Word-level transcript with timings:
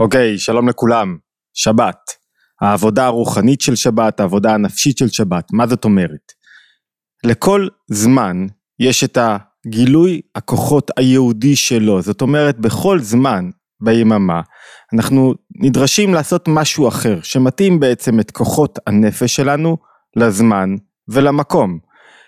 אוקיי, 0.00 0.38
שלום 0.38 0.68
לכולם. 0.68 1.16
שבת. 1.54 1.96
העבודה 2.60 3.06
הרוחנית 3.06 3.60
של 3.60 3.74
שבת, 3.76 4.20
העבודה 4.20 4.54
הנפשית 4.54 4.98
של 4.98 5.08
שבת. 5.08 5.44
מה 5.52 5.66
זאת 5.66 5.84
אומרת? 5.84 6.32
לכל 7.24 7.68
זמן 7.90 8.46
יש 8.80 9.04
את 9.04 9.18
הגילוי 9.18 10.20
הכוחות 10.34 10.90
היהודי 10.96 11.56
שלו. 11.56 12.02
זאת 12.02 12.20
אומרת, 12.20 12.58
בכל 12.58 13.00
זמן 13.00 13.50
ביממה 13.80 14.40
אנחנו 14.92 15.34
נדרשים 15.60 16.14
לעשות 16.14 16.44
משהו 16.48 16.88
אחר, 16.88 17.20
שמתאים 17.22 17.80
בעצם 17.80 18.20
את 18.20 18.30
כוחות 18.30 18.78
הנפש 18.86 19.36
שלנו 19.36 19.76
לזמן 20.16 20.70
ולמקום. 21.08 21.78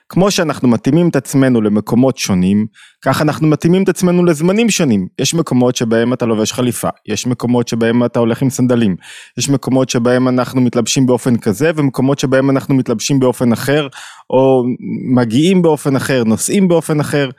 כמו 0.09 0.30
שאנחנו 0.30 0.68
מתאימים 0.68 1.09
את 1.09 1.16
עצמנו 1.16 1.62
למקומות 1.62 2.18
שונים, 2.18 2.66
כך 3.02 3.23
אנחנו 3.23 3.46
מתאימים 3.46 3.82
את 3.82 3.88
עצמנו 3.88 4.25
לזמנים 4.25 4.70
שונים. 4.70 5.06
יש 5.18 5.34
מקומות 5.34 5.77
שבהם 5.77 6.12
אתה 6.12 6.27
לובש 6.27 6.52
חליפה, 6.52 6.88
יש 7.06 7.27
מקומות 7.27 7.68
שבהם 7.68 8.05
אתה 8.05 8.19
הולך 8.19 8.42
עם 8.42 8.50
סנדלים, 8.50 8.96
יש 9.38 9.48
מקומות 9.48 9.88
שבהם 9.88 10.28
אנחנו 10.28 10.61
מתלבשים 10.61 11.06
באופן 11.06 11.37
כזה, 11.37 11.70
ומקומות 11.77 12.19
שבהם 12.19 12.50
אנחנו 12.50 12.74
מתלבשים 12.74 13.20
באופן 13.20 13.52
אחר, 13.52 13.88
או 14.30 14.64
מגיעים 15.16 15.62
באופן 15.62 15.97
אחר, 15.97 16.25
נוסעים 16.25 16.69
באופן 16.69 17.00
אחר. 17.00 17.30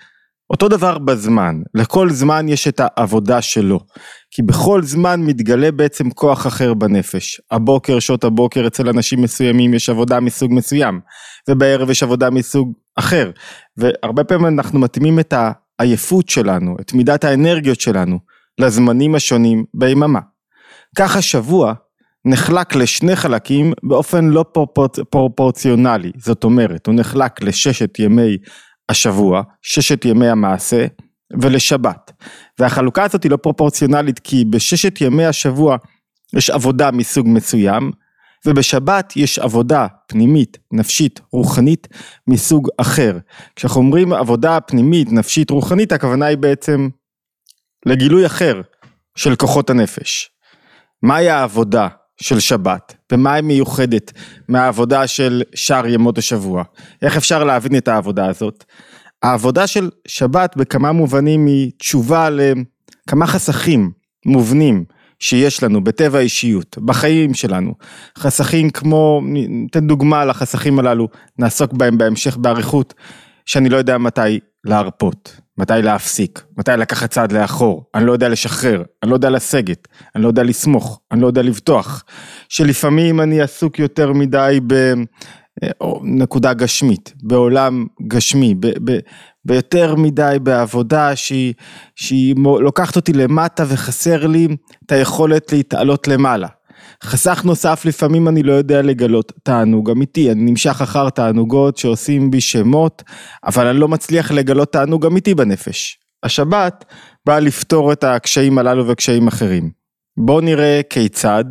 אותו 0.50 0.68
דבר 0.68 0.98
בזמן, 0.98 1.62
לכל 1.74 2.10
זמן 2.10 2.50
יש 2.50 2.68
את 2.68 2.82
העבודה 2.84 3.42
שלו, 3.42 3.80
כי 4.32 4.42
בכל 4.42 4.84
זמן 4.84 5.22
מתגלה 5.22 5.72
בעצם 5.72 6.10
כוח 6.10 6.48
אחר 6.48 6.74
בנפש. 6.74 7.42
הבוקר, 7.52 8.00
שעות 8.00 8.24
הבוקר 8.24 8.68
אצל 8.68 8.90
אנשים 8.90 9.22
מסוימים 9.22 9.74
יש 9.74 9.90
עבודה 9.90 10.20
מסוג 10.20 10.54
מסוים, 10.54 11.00
ובערב 11.50 11.90
יש 11.90 12.04
עבודה 12.04 12.30
מסוג 12.30 12.74
אחר, 12.96 13.32
והרבה 13.78 14.24
פעמים 14.24 14.46
אנחנו 14.46 14.80
מתאימים 14.80 15.20
את 15.20 15.34
העייפות 15.80 16.30
שלנו, 16.30 16.76
את 16.82 16.94
מידת 16.94 17.24
האנרגיות 17.24 17.80
שלנו, 17.82 18.20
לזמנים 18.60 19.16
השונים 19.16 19.66
ביממה. 19.74 20.20
כך 20.98 21.16
השבוע 21.16 21.74
נחלק 22.26 22.76
לשני 22.76 23.16
חלקים 23.16 23.74
באופן 23.84 24.26
לא 24.26 24.46
פרופורציונלי, 25.10 26.12
זאת 26.18 26.44
אומרת, 26.44 26.88
הוא 26.88 26.96
נחלק 26.96 27.42
לששת 27.42 28.00
ימי 28.00 28.38
השבוע, 28.90 29.42
ששת 29.62 30.06
ימי 30.06 30.28
המעשה 30.28 30.86
ולשבת. 31.42 32.12
והחלוקה 32.60 33.04
הזאת 33.04 33.24
היא 33.24 33.32
לא 33.32 33.38
פרופורציונלית 33.38 34.20
כי 34.20 34.46
בששת 34.46 35.02
ימי 35.02 35.26
השבוע 35.26 35.78
יש 36.36 36.50
עבודה 36.50 36.92
מסוג 36.92 37.28
מסוים 37.30 37.92
ובשבת 38.46 39.14
יש 39.16 39.40
עבודה 39.40 39.88
פנימית, 40.08 40.58
נפשית, 40.72 41.22
רוחנית 41.32 41.88
מסוג 42.28 42.70
אחר. 42.78 43.18
כשאנחנו 43.56 43.82
אומרים 43.82 44.14
עבודה 44.14 44.60
פנימית, 44.62 45.12
נפשית, 45.12 45.50
רוחנית, 45.50 45.92
הכוונה 45.92 46.26
היא 46.26 46.38
בעצם 46.38 46.90
לגילוי 47.86 48.26
אחר 48.26 48.62
של 49.16 49.36
כוחות 49.36 49.70
הנפש. 49.70 50.30
מהי 51.04 51.30
העבודה 51.30 51.88
של 52.22 52.40
שבת 52.40 52.96
ומה 53.12 53.34
היא 53.34 53.44
מיוחדת 53.44 54.12
מהעבודה 54.48 55.08
של 55.08 55.44
שאר 55.56 55.88
ימות 55.88 56.18
השבוע. 56.18 56.64
איך 57.02 57.18
אפשר 57.18 57.44
להבין 57.44 57.78
את 57.78 57.88
העבודה 57.88 58.26
הזאת? 58.26 58.64
העבודה 59.24 59.68
של 59.68 59.90
שבת 60.08 60.58
בכמה 60.58 60.92
מובנים 60.92 61.46
היא 61.46 61.72
תשובה 61.78 62.30
לכמה 62.30 63.28
חסכים 63.28 63.92
מובנים 64.26 64.86
שיש 65.20 65.64
לנו 65.64 65.84
בטבע 65.84 66.18
האישיות, 66.18 66.78
בחיים 66.78 67.34
שלנו. 67.34 67.74
חסכים 68.18 68.70
כמו, 68.70 69.22
ניתן 69.26 69.88
דוגמה 69.88 70.26
לחסכים 70.26 70.80
הללו, 70.80 71.08
נעסוק 71.40 71.74
בהם 71.74 71.98
בהמשך 71.98 72.38
באריכות, 72.38 72.94
שאני 73.46 73.70
לא 73.70 73.78
יודע 73.78 73.98
מתי 73.98 74.40
להרפות. 74.64 75.42
מתי 75.58 75.74
להפסיק, 75.84 76.44
מתי 76.58 76.72
לקחת 76.78 77.10
צעד 77.10 77.32
לאחור, 77.32 77.86
אני 77.96 78.06
לא 78.06 78.12
יודע 78.12 78.30
לשחרר, 78.30 78.84
אני 79.04 79.10
לא 79.10 79.16
יודע 79.16 79.30
לסגת, 79.30 79.88
אני 80.16 80.24
לא 80.24 80.28
יודע 80.28 80.44
לסמוך, 80.44 81.00
אני 81.12 81.22
לא 81.22 81.28
יודע 81.28 81.42
לבטוח, 81.42 82.04
שלפעמים 82.50 83.22
אני 83.22 83.42
עסוק 83.42 83.80
יותר 83.80 84.14
מדי 84.14 84.60
בנקודה 86.04 86.54
גשמית, 86.54 87.14
בעולם 87.24 87.86
גשמי, 88.08 88.56
ב, 88.60 88.68
ב, 88.92 89.00
ביותר 89.46 89.96
מדי 89.96 90.38
בעבודה 90.44 91.16
שהיא, 91.16 91.54
שהיא 91.96 92.36
לוקחת 92.60 92.96
אותי 92.96 93.14
למטה 93.14 93.64
וחסר 93.68 94.28
לי 94.28 94.48
את 94.86 94.92
היכולת 94.92 95.52
להתעלות 95.52 96.08
למעלה. 96.08 96.48
חסך 97.04 97.42
נוסף 97.46 97.86
לפעמים 97.86 98.28
אני 98.28 98.44
לא 98.44 98.54
יודע 98.54 98.82
לגלות 98.82 99.32
תענוג 99.44 99.90
אמיתי, 99.90 100.32
אני 100.32 100.52
נמשך 100.52 100.82
אחר 100.82 101.10
תענוגות 101.10 101.78
שעושים 101.78 102.32
בי 102.32 102.42
שמות, 102.42 103.04
אבל 103.46 103.68
אני 103.68 103.80
לא 103.80 103.88
מצליח 103.88 104.32
לגלות 104.32 104.72
תענוג 104.74 105.06
אמיתי 105.06 105.36
בנפש. 105.36 106.00
השבת 106.24 106.86
באה 107.26 107.40
לפתור 107.40 107.92
את 107.92 108.04
הקשיים 108.04 108.58
הללו 108.58 108.88
וקשיים 108.88 109.28
אחרים. 109.28 109.70
בואו 110.18 110.42
נראה 110.42 110.82
כיצד, 110.90 111.46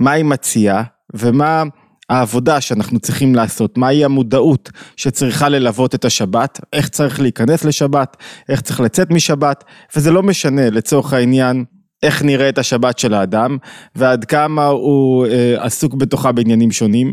מה 0.00 0.10
היא 0.10 0.24
מציעה 0.24 0.82
ומה 1.14 1.62
העבודה 2.08 2.60
שאנחנו 2.60 3.00
צריכים 3.00 3.34
לעשות, 3.34 3.78
מהי 3.78 4.04
המודעות 4.04 4.70
שצריכה 4.96 5.48
ללוות 5.48 5.94
את 5.94 6.04
השבת, 6.04 6.60
איך 6.72 6.88
צריך 6.88 7.20
להיכנס 7.20 7.64
לשבת, 7.64 8.16
איך 8.48 8.60
צריך 8.60 8.80
לצאת 8.80 9.10
משבת, 9.10 9.64
וזה 9.96 10.10
לא 10.10 10.22
משנה 10.22 10.70
לצורך 10.70 11.12
העניין 11.12 11.64
איך 12.02 12.22
נראית 12.22 12.58
השבת 12.58 12.98
של 12.98 13.14
האדם, 13.14 13.56
ועד 13.94 14.24
כמה 14.24 14.66
הוא 14.66 15.26
אה, 15.26 15.64
עסוק 15.64 15.94
בתוכה 15.94 16.32
בעניינים 16.32 16.70
שונים. 16.72 17.12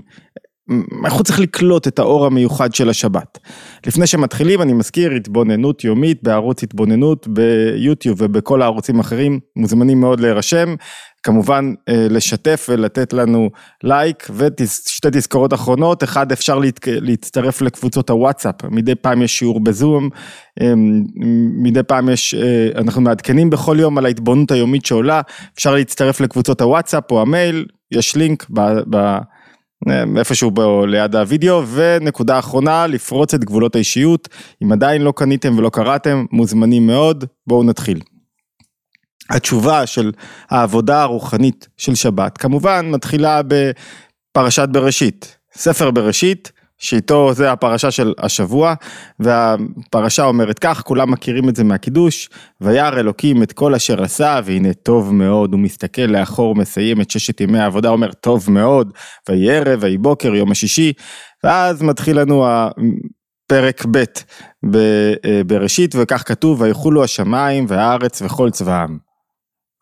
הוא 1.11 1.23
צריך 1.23 1.39
לקלוט 1.39 1.87
את 1.87 1.99
האור 1.99 2.25
המיוחד 2.25 2.73
של 2.73 2.89
השבת. 2.89 3.37
לפני 3.87 4.07
שמתחילים 4.07 4.61
אני 4.61 4.73
מזכיר 4.73 5.11
התבוננות 5.11 5.83
יומית 5.83 6.23
בערוץ 6.23 6.63
התבוננות 6.63 7.27
ביוטיוב 7.27 8.17
ובכל 8.21 8.61
הערוצים 8.61 8.97
האחרים, 8.97 9.39
מוזמנים 9.55 9.99
מאוד 9.99 10.19
להירשם, 10.19 10.75
כמובן 11.23 11.73
אה, 11.89 12.07
לשתף 12.09 12.67
ולתת 12.69 13.13
לנו 13.13 13.49
לייק 13.83 14.27
ושתי 14.35 15.07
תזכורות 15.11 15.53
אחרונות, 15.53 16.03
אחד 16.03 16.31
אפשר. 16.31 16.59
להצטרף 16.87 17.61
לקבוצות 17.61 18.09
הוואטסאפ, 18.09 18.55
מדי 18.63 18.95
פעם 18.95 19.21
יש 19.21 19.39
שיעור 19.39 19.59
בזום, 19.59 20.09
אמ, 20.61 21.03
מדי 21.63 21.83
פעם 21.83 22.09
יש, 22.09 22.33
אה, 22.33 22.69
אנחנו 22.75 23.01
מעדכנים 23.01 23.49
בכל 23.49 23.77
יום 23.79 23.97
על 23.97 24.05
ההתבוננות 24.05 24.51
היומית 24.51 24.85
שעולה, 24.85 25.21
אפשר 25.55 25.75
להצטרף 25.75 26.21
לקבוצות 26.21 26.61
הוואטסאפ 26.61 27.11
או 27.11 27.21
המייל, 27.21 27.65
יש 27.91 28.15
לינק 28.15 28.45
ב... 28.49 28.59
ב... 28.89 29.17
איפשהו 30.17 30.51
בו 30.51 30.85
ליד 30.85 31.15
הוידאו. 31.15 31.63
ונקודה 31.67 32.39
אחרונה 32.39 32.87
לפרוץ 32.87 33.33
את 33.33 33.43
גבולות 33.43 33.75
האישיות. 33.75 34.29
אם 34.63 34.71
עדיין 34.71 35.01
לא 35.01 35.13
קניתם 35.15 35.57
ולא 35.57 35.69
קראתם 35.69 36.25
מוזמנים 36.31 36.87
מאוד. 36.87 37.25
בואו 37.47 37.63
נתחיל. 37.63 37.99
התשובה 39.29 39.85
של 39.85 40.11
העבודה 40.49 41.01
הרוחנית 41.01 41.67
של 41.77 41.95
שבת 41.95 42.37
כמובן 42.37 42.89
מתחילה 42.89 43.41
בפרשת 43.47 44.69
בראשית 44.71 45.37
ספר 45.53 45.91
בראשית 45.91 46.51
שאיתו 46.79 47.33
זה 47.33 47.51
הפרשה 47.51 47.91
של 47.91 48.13
השבוע, 48.17 48.73
והפרשה 49.19 50.25
אומרת 50.25 50.59
כך, 50.59 50.81
כולם 50.81 51.11
מכירים 51.11 51.49
את 51.49 51.55
זה 51.55 51.63
מהקידוש, 51.63 52.29
וירא 52.61 52.99
אלוקים 52.99 53.43
את 53.43 53.53
כל 53.53 53.75
אשר 53.75 54.03
עשה, 54.03 54.39
והנה 54.45 54.73
טוב 54.73 55.13
מאוד, 55.13 55.53
הוא 55.53 55.59
מסתכל 55.59 56.01
לאחור, 56.01 56.55
מסיים 56.55 57.01
את 57.01 57.11
ששת 57.11 57.41
ימי 57.41 57.59
העבודה, 57.59 57.89
אומר 57.89 58.11
טוב 58.11 58.51
מאוד, 58.51 58.93
ויהי 59.29 59.51
ערב, 59.51 59.79
ויהי 59.81 59.97
בוקר, 59.97 60.35
יום 60.35 60.51
השישי, 60.51 60.93
ואז 61.43 61.81
מתחיל 61.81 62.19
לנו 62.19 62.45
פרק 63.47 63.85
ב' 63.91 64.03
בראשית, 65.45 65.95
וכך 65.95 66.23
כתוב, 66.27 66.61
ויחולו 66.61 67.03
השמיים 67.03 67.65
והארץ 67.67 68.21
וכל 68.21 68.49
צבאם. 68.49 69.08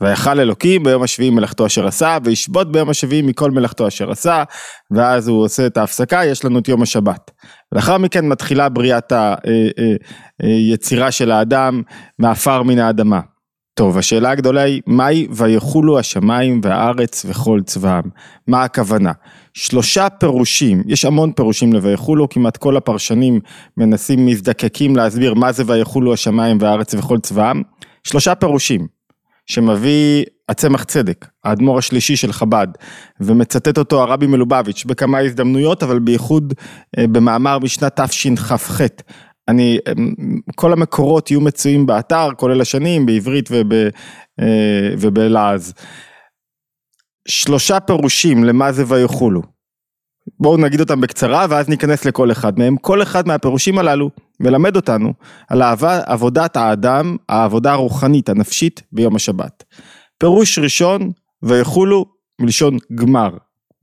ויכל 0.02 0.40
אלוקים 0.40 0.84
ביום 0.84 1.04
השביעי 1.04 1.30
מלאכתו 1.30 1.66
אשר 1.66 1.88
עשה, 1.88 2.18
וישבות 2.24 2.72
ביום 2.72 2.90
השביעי 2.90 3.22
מכל 3.22 3.52
מלאכתו 3.52 3.88
אשר 3.88 4.12
עשה, 4.12 4.44
ואז 4.92 5.28
הוא 5.28 5.44
עושה 5.44 5.66
את 5.66 5.78
ההפסקה, 5.78 6.26
יש 6.26 6.46
לנו 6.46 6.60
את 6.60 6.68
יום 6.68 6.82
השבת. 6.82 7.32
ולאחר 7.72 7.98
מכן 7.98 8.28
מתחילה 8.28 8.70
בריאת 8.70 9.14
היצירה 10.44 11.02
אה, 11.02 11.04
אה, 11.04 11.08
אה, 11.08 11.12
של 11.12 11.32
האדם 11.32 11.82
מעפר 12.20 12.64
מן 12.64 12.80
האדמה. 12.80 13.20
טוב, 13.74 13.98
השאלה 13.98 14.30
הגדולה 14.30 14.62
היא, 14.62 14.82
מהי 14.88 15.28
ויחולו 15.32 16.00
השמיים 16.00 16.62
והארץ 16.64 17.26
וכל 17.30 17.62
צבאם? 17.66 18.04
מה 18.48 18.64
הכוונה? 18.64 19.12
שלושה 19.54 20.10
פירושים, 20.10 20.84
יש 20.88 21.06
המון 21.06 21.32
פירושים 21.32 21.74
ל"ויחולו", 21.74 22.30
כמעט 22.30 22.58
כל 22.58 22.78
הפרשנים 22.78 23.40
מנסים, 23.78 24.26
מזדקקים 24.26 24.96
להסביר 24.96 25.34
מה 25.34 25.52
זה 25.52 25.64
ויחולו 25.68 26.14
השמיים 26.14 26.58
והארץ 26.62 26.94
וכל 26.94 27.20
צבאם. 27.20 27.62
שלושה 28.04 28.36
פירושים. 28.36 28.97
שמביא 29.48 30.26
הצמח 30.50 30.84
צדק, 30.84 31.26
האדמו"ר 31.44 31.78
השלישי 31.78 32.16
של 32.16 32.32
חב"ד, 32.32 32.68
ומצטט 33.20 33.78
אותו 33.78 34.02
הרבי 34.02 34.28
מלובביץ' 34.28 34.86
בכמה 34.86 35.20
הזדמנויות, 35.20 35.84
אבל 35.84 36.00
בייחוד 36.00 36.54
אה, 36.98 37.08
במאמר 37.08 37.60
משנת 37.60 38.00
תשכ"ח. 38.00 38.82
אני, 39.48 39.80
אה, 39.88 39.94
כל 40.56 40.74
המקורות 40.74 41.32
יהיו 41.32 41.42
מצויים 41.42 41.86
באתר, 41.86 42.30
כולל 42.38 42.62
השנים, 42.62 43.06
בעברית 43.06 43.50
וב, 43.52 43.74
אה, 44.40 44.94
ובלעז. 45.00 45.74
שלושה 47.28 47.80
פירושים 47.80 48.44
למה 48.44 48.72
זה 48.72 48.84
ויחולו. 48.88 49.42
בואו 50.40 50.58
נגיד 50.58 50.80
אותם 50.80 51.02
בקצרה 51.02 51.46
ואז 51.50 51.70
ניכנס 51.70 52.06
לכל 52.06 52.32
אחד 52.32 52.60
מהם. 52.60 52.78
כל 52.78 53.02
אחד 53.02 53.28
מהפירושים 53.28 53.78
הללו 53.80 54.10
מלמד 54.40 54.76
אותנו 54.76 55.14
על 55.50 55.62
העבודת 55.62 56.58
האדם, 56.58 57.16
העבודה 57.30 57.74
הרוחנית, 57.74 58.30
הנפשית, 58.30 58.82
ביום 58.92 59.16
השבת. 59.16 59.64
פירוש 60.18 60.60
ראשון, 60.60 61.12
ויחולו 61.44 62.06
מלשון 62.42 62.78
גמר. 62.96 63.30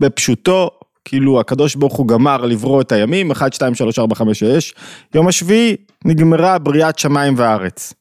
בפשוטו, 0.01 0.71
כאילו 1.05 1.41
הקדוש 1.41 1.75
ברוך 1.75 1.95
הוא 1.95 2.09
גמר 2.09 2.37
לברוא 2.37 2.81
את 2.81 2.93
הימים, 2.93 3.31
1, 3.31 3.53
2, 3.53 3.75
3, 3.75 3.99
4, 3.99 4.15
5, 4.15 4.39
6, 4.45 4.75
יום 5.15 5.29
השביעי 5.29 5.77
נגמרה 6.05 6.59
בריאת 6.59 6.99
שמיים 6.99 7.35
וארץ. 7.37 7.95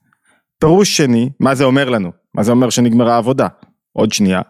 פירוש 0.59 0.97
שני, 0.97 1.29
מה 1.39 1.55
זה 1.55 1.63
אומר 1.63 1.89
לנו? 1.89 2.11
מה 2.35 2.43
זה 2.43 2.51
אומר 2.51 2.69
שנגמרה 2.69 3.15
העבודה? 3.15 3.47
עוד 3.93 4.11
שנייה. 4.11 4.41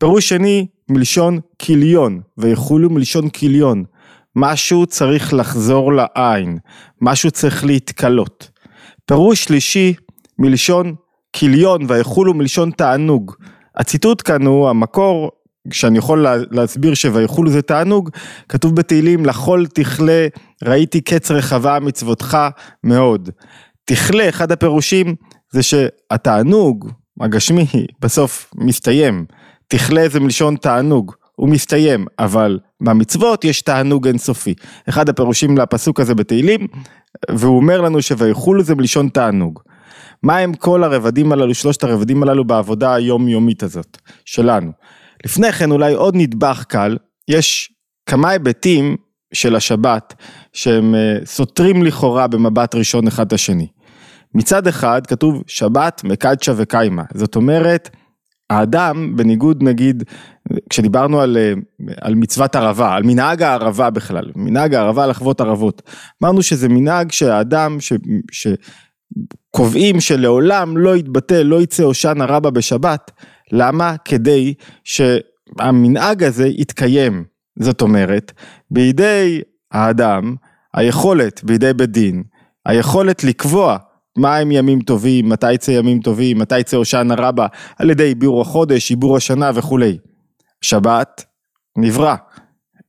פירוש 0.00 0.28
שני, 0.28 0.66
מלשון 0.88 1.38
כיליון, 1.58 2.20
ויחולו 2.38 2.90
מלשון 2.90 3.28
כיליון. 3.28 3.84
משהו 4.36 4.86
צריך 4.86 5.34
לחזור 5.34 5.92
לעין, 5.92 6.58
משהו 7.00 7.30
צריך 7.30 7.64
להתקלות. 7.64 8.50
פירוש 9.06 9.44
שלישי, 9.44 9.94
מלשון 10.38 10.94
כיליון, 11.32 11.82
ויחולו 11.88 12.34
מלשון 12.34 12.70
תענוג. 12.70 13.34
הציטוט 13.76 14.22
כאן 14.24 14.46
הוא 14.46 14.68
המקור 14.68 15.30
שאני 15.72 15.98
יכול 15.98 16.26
להסביר 16.50 16.94
שויחולו 16.94 17.50
זה 17.50 17.62
תענוג, 17.62 18.10
כתוב 18.48 18.76
בתהילים 18.76 19.26
לכל 19.26 19.64
תכלה 19.74 20.26
ראיתי 20.64 21.00
קץ 21.00 21.30
רחבה 21.30 21.78
מצוותך 21.80 22.38
מאוד. 22.84 23.30
תכלה, 23.84 24.28
אחד 24.28 24.52
הפירושים 24.52 25.14
זה 25.52 25.62
שהתענוג 25.62 26.90
הגשמי 27.20 27.66
בסוף 28.00 28.50
מסתיים. 28.54 29.24
תכלה 29.68 30.08
זה 30.08 30.20
מלשון 30.20 30.56
תענוג, 30.56 31.12
הוא 31.36 31.48
מסתיים, 31.48 32.06
אבל 32.18 32.58
במצוות 32.80 33.44
יש 33.44 33.62
תענוג 33.62 34.06
אינסופי. 34.06 34.54
אחד 34.88 35.08
הפירושים 35.08 35.58
לפסוק 35.58 36.00
הזה 36.00 36.14
בתהילים, 36.14 36.66
והוא 37.30 37.56
אומר 37.56 37.80
לנו 37.80 38.02
שויחולו 38.02 38.62
זה 38.62 38.74
מלשון 38.74 39.08
תענוג. 39.08 39.60
מה 40.22 40.38
הם 40.38 40.54
כל 40.54 40.84
הרבדים 40.84 41.32
הללו, 41.32 41.54
שלושת 41.54 41.84
הרבדים 41.84 42.22
הללו 42.22 42.44
בעבודה 42.44 42.94
היומיומית 42.94 43.62
הזאת 43.62 43.98
שלנו. 44.24 44.72
לפני 45.24 45.52
כן 45.52 45.70
אולי 45.70 45.94
עוד 45.94 46.14
נדבך 46.16 46.64
קל, 46.68 46.96
יש 47.28 47.72
כמה 48.06 48.30
היבטים 48.30 48.96
של 49.32 49.56
השבת 49.56 50.14
שהם 50.52 50.94
אה, 50.94 51.16
סותרים 51.24 51.82
לכאורה 51.82 52.26
במבט 52.26 52.74
ראשון 52.74 53.06
אחד 53.06 53.26
את 53.26 53.32
השני. 53.32 53.66
מצד 54.34 54.66
אחד 54.66 55.06
כתוב 55.06 55.42
שבת 55.46 56.04
מקדשה 56.04 56.52
וקיימה, 56.56 57.02
זאת 57.14 57.36
אומרת 57.36 57.90
האדם 58.50 59.16
בניגוד 59.16 59.62
נגיד 59.62 60.04
כשדיברנו 60.70 61.20
על, 61.20 61.36
אה, 61.36 61.52
על 62.00 62.14
מצוות 62.14 62.56
ערבה, 62.56 62.94
על 62.94 63.02
מנהג 63.02 63.42
הערבה 63.42 63.90
בכלל, 63.90 64.30
מנהג 64.36 64.74
הערבה 64.74 65.06
לחוות 65.06 65.40
ערבות, 65.40 65.82
אמרנו 66.22 66.42
שזה 66.42 66.68
מנהג 66.68 67.12
שהאדם 67.12 67.80
ש, 67.80 67.92
שקובעים 68.32 70.00
שלעולם 70.00 70.76
לא 70.76 70.96
יתבטל, 70.96 71.42
לא 71.42 71.62
יצא 71.62 71.82
הושענא 71.82 72.24
רבה 72.28 72.50
בשבת, 72.50 73.10
למה? 73.52 73.96
כדי 74.04 74.54
שהמנהג 74.84 76.24
הזה 76.24 76.46
יתקיים, 76.46 77.24
זאת 77.58 77.82
אומרת, 77.82 78.32
בידי 78.70 79.40
האדם, 79.72 80.34
היכולת 80.74 81.44
בידי 81.44 81.72
בית 81.72 81.90
דין, 81.90 82.22
היכולת 82.66 83.24
לקבוע 83.24 83.76
מה 84.20 84.36
הם 84.36 84.50
ימים 84.50 84.80
טובים, 84.80 85.28
מתי 85.28 85.52
יצא 85.52 85.70
ימים 85.70 86.00
טובים, 86.00 86.38
מתי 86.38 86.58
יצא 86.58 86.76
הושענא 86.76 87.14
רבה, 87.18 87.46
על 87.78 87.90
ידי 87.90 88.04
עיבור 88.04 88.42
החודש, 88.42 88.90
עיבור 88.90 89.16
השנה 89.16 89.50
וכולי. 89.54 89.98
שבת, 90.60 91.24
נברא, 91.76 92.14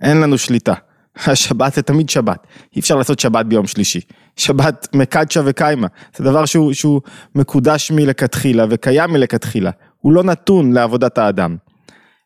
אין 0.01 0.17
לנו 0.21 0.37
שליטה. 0.37 0.73
השבת 1.27 1.73
זה 1.73 1.81
תמיד 1.81 2.09
שבת, 2.09 2.47
אי 2.75 2.79
אפשר 2.79 2.95
לעשות 2.95 3.19
שבת 3.19 3.45
ביום 3.45 3.67
שלישי. 3.67 3.99
שבת 4.37 4.87
מקדשה 4.95 5.41
וקיימה, 5.45 5.87
זה 6.15 6.23
דבר 6.23 6.45
שהוא, 6.45 6.73
שהוא 6.73 7.01
מקודש 7.35 7.91
מלכתחילה 7.91 8.65
וקיים 8.69 9.09
מלכתחילה, 9.09 9.71
הוא 9.97 10.13
לא 10.13 10.23
נתון 10.23 10.73
לעבודת 10.73 11.17
האדם. 11.17 11.57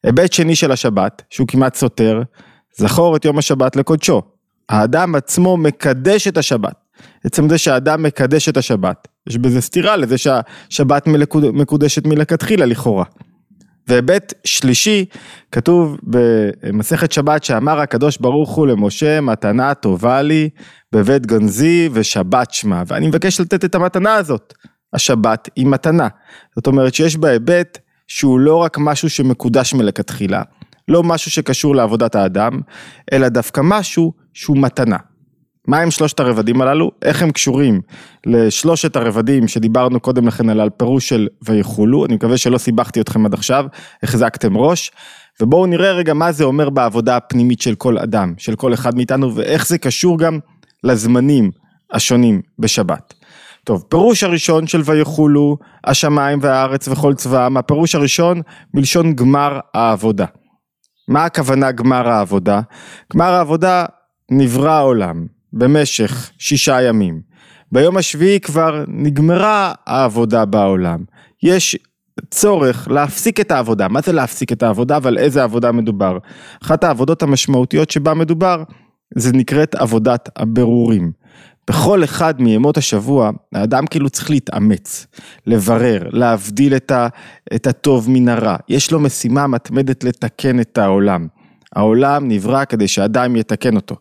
היבט 0.04 0.34
שני 0.34 0.56
של 0.56 0.72
השבת, 0.72 1.22
שהוא 1.30 1.48
כמעט 1.48 1.76
סותר, 1.76 2.22
זכור 2.78 3.16
את 3.16 3.26
יום 3.26 3.38
השבת 3.38 3.76
לקודשו. 3.76 4.22
האדם 4.70 5.16
עצמו 5.16 5.58
מקדש 5.58 6.28
את 6.28 6.38
השבת. 6.38 6.85
עצם 7.24 7.50
זה 7.50 7.58
שהאדם 7.58 8.04
מקדש 8.04 8.50
את 8.50 8.58
השבת, 8.58 9.08
יש 9.30 9.38
בזה 9.38 9.62
סתירה 9.62 9.98
לזה 9.98 10.18
שהשבת 10.18 11.08
מקודשת 11.54 12.08
מלכתחילה 12.08 12.66
לכאורה. 12.66 13.06
והיבט 13.88 14.34
שלישי, 14.44 15.06
כתוב 15.52 15.98
במסכת 16.04 17.12
שבת 17.12 17.44
שאמר 17.44 17.80
הקדוש 17.80 18.18
ברוך 18.18 18.50
הוא 18.50 18.68
למשה 18.68 19.22
מתנה 19.22 19.74
טובה 19.74 20.22
לי 20.22 20.50
בבית 20.92 21.26
גנזי 21.26 21.90
ושבת 21.94 22.54
שמה 22.54 22.84
ואני 22.88 23.08
מבקש 23.08 23.40
לתת 23.40 23.66
את 23.66 23.76
המתנה 23.76 24.14
הזאת. 24.14 24.54
השבת 24.94 25.50
היא 25.56 25.68
מתנה. 25.68 26.08
זאת 26.56 26.68
אומרת 26.68 26.94
שיש 26.96 27.18
בה 27.18 27.30
היבט 27.30 27.78
שהוא 28.08 28.40
לא 28.40 28.56
רק 28.56 28.78
משהו 28.78 29.10
שמקודש 29.10 29.74
מלכתחילה, 29.74 30.42
לא 30.88 31.04
משהו 31.04 31.32
שקשור 31.32 31.76
לעבודת 31.76 32.16
האדם, 32.16 32.62
אלא 33.14 33.30
דווקא 33.30 33.62
משהו 33.64 34.14
שהוא 34.34 34.58
מתנה. 34.58 34.98
מה 35.68 35.80
הם 35.80 35.92
שלושת 35.92 36.20
הרבדים 36.20 36.62
הללו? 36.62 36.92
איך 37.02 37.22
הם 37.22 37.32
קשורים 37.32 37.82
לשלושת 38.26 38.96
הרבדים 38.96 39.48
שדיברנו 39.48 40.00
קודם 40.00 40.28
לכן 40.28 40.50
על 40.50 40.60
הפירוש 40.60 41.10
של 41.10 41.28
ויחולו, 41.42 42.06
אני 42.06 42.16
מקווה 42.16 42.38
שלא 42.38 42.58
סיבכתי 42.58 43.02
אתכם 43.02 43.26
עד 43.26 43.34
עכשיו, 43.34 43.66
החזקתם 44.04 44.58
ראש, 44.58 44.92
ובואו 45.42 45.66
נראה 45.66 45.92
רגע 45.92 46.14
מה 46.14 46.32
זה 46.32 46.44
אומר 46.44 46.70
בעבודה 46.70 47.18
הפנימית 47.18 47.62
של 47.62 47.76
כל 47.76 47.98
אדם, 47.98 48.34
של 48.38 48.56
כל 48.56 48.74
אחד 48.74 48.96
מאיתנו, 48.96 49.36
ואיך 49.36 49.68
זה 49.68 49.78
קשור 49.78 50.20
גם 50.20 50.40
לזמנים 50.84 51.52
השונים 51.94 52.42
בשבת. 52.60 53.14
טוב, 53.64 53.84
פירוש 53.90 54.24
הראשון 54.24 54.68
של 54.68 54.82
ויחולו, 54.86 55.58
השמיים 55.84 56.40
והארץ 56.42 56.88
וכל 56.88 57.14
צבאם, 57.14 57.58
הפירוש 57.58 57.96
הראשון 57.96 58.42
מלשון 58.74 59.14
גמר 59.14 59.60
העבודה. 59.74 60.26
מה 61.08 61.26
הכוונה 61.26 61.72
גמר 61.72 62.08
העבודה? 62.10 62.62
גמר 63.14 63.34
העבודה 63.34 63.86
נברא 64.32 64.72
העולם 64.72 65.26
במשך 65.56 66.32
שישה 66.38 66.82
ימים. 66.82 67.22
ביום 67.72 67.98
השביעי 67.98 68.40
כבר 68.40 68.84
נגמרה 68.88 69.74
העבודה 69.86 70.46
בעולם. 70.46 71.04
יש 71.44 71.78
צורך 72.32 72.88
להפסיק 72.92 73.40
את 73.40 73.52
העבודה. 73.52 73.88
מה 73.88 74.02
זה 74.02 74.14
להפסיק 74.14 74.52
את 74.52 74.64
העבודה 74.64 74.98
ועל 75.02 75.18
איזה 75.18 75.44
עבודה 75.44 75.72
מדובר? 75.72 76.18
אחת 76.64 76.84
העבודות 76.84 77.24
המשמעותיות 77.24 77.92
שבה 77.92 78.14
מדובר 78.14 78.64
זה 79.16 79.34
נקראת 79.34 79.76
עבודת 79.76 80.30
הבירורים. 80.36 81.12
בכל 81.70 82.04
אחד 82.04 82.42
מימות 82.42 82.78
השבוע, 82.78 83.32
האדם 83.54 83.88
כאילו 83.88 84.10
צריך 84.10 84.30
להתאמץ, 84.30 85.08
לברר, 85.48 86.10
להבדיל 86.12 86.76
את, 86.76 86.92
ה, 86.92 87.08
את 87.56 87.68
הטוב 87.68 88.10
מן 88.10 88.30
הרע. 88.30 88.56
יש 88.70 88.92
לו 88.92 89.00
משימה 89.00 89.48
מתמדת 89.48 90.04
לתקן 90.04 90.60
את 90.60 90.78
העולם. 90.78 91.28
העולם 91.76 92.28
נברא 92.28 92.66
כדי 92.66 92.88
שאדם 92.88 93.36
יתקן 93.36 93.76
אותו. 93.76 93.96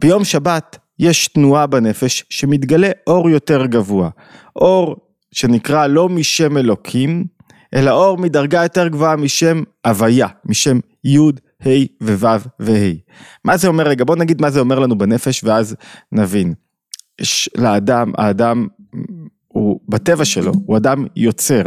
ביום 0.00 0.24
שבת 0.24 0.78
יש 0.98 1.28
תנועה 1.28 1.66
בנפש 1.66 2.24
שמתגלה 2.30 2.90
אור 3.06 3.30
יותר 3.30 3.66
גבוה. 3.66 4.10
אור 4.56 4.96
שנקרא 5.32 5.86
לא 5.86 6.08
משם 6.08 6.56
אלוקים, 6.56 7.24
אלא 7.74 7.90
אור 7.90 8.18
מדרגה 8.18 8.62
יותר 8.62 8.88
גבוהה 8.88 9.16
משם 9.16 9.62
הוויה, 9.86 10.26
משם 10.44 10.78
י' 11.04 11.18
ה' 11.62 11.68
וו' 12.02 12.38
וה'. 12.60 12.92
מה 13.44 13.56
זה 13.56 13.68
אומר 13.68 13.84
רגע? 13.84 14.04
בוא 14.04 14.16
נגיד 14.16 14.42
מה 14.42 14.50
זה 14.50 14.60
אומר 14.60 14.78
לנו 14.78 14.98
בנפש 14.98 15.44
ואז 15.44 15.76
נבין. 16.12 16.54
יש 17.20 17.50
לאדם, 17.56 18.12
האדם 18.18 18.66
הוא 19.48 19.80
בטבע 19.88 20.24
שלו, 20.24 20.52
הוא 20.66 20.76
אדם 20.76 21.04
יוצר, 21.16 21.62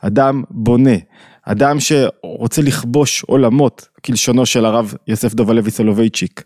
אדם 0.00 0.42
בונה, 0.50 0.96
אדם 1.42 1.76
שרוצה 1.80 2.62
לכבוש 2.62 3.22
עולמות, 3.22 3.88
כלשונו 4.04 4.46
של 4.46 4.64
הרב 4.64 4.94
יוסף 5.06 5.34
דוב 5.34 5.50
הלוי 5.50 5.70
סולובייצ'יק. 5.70 6.44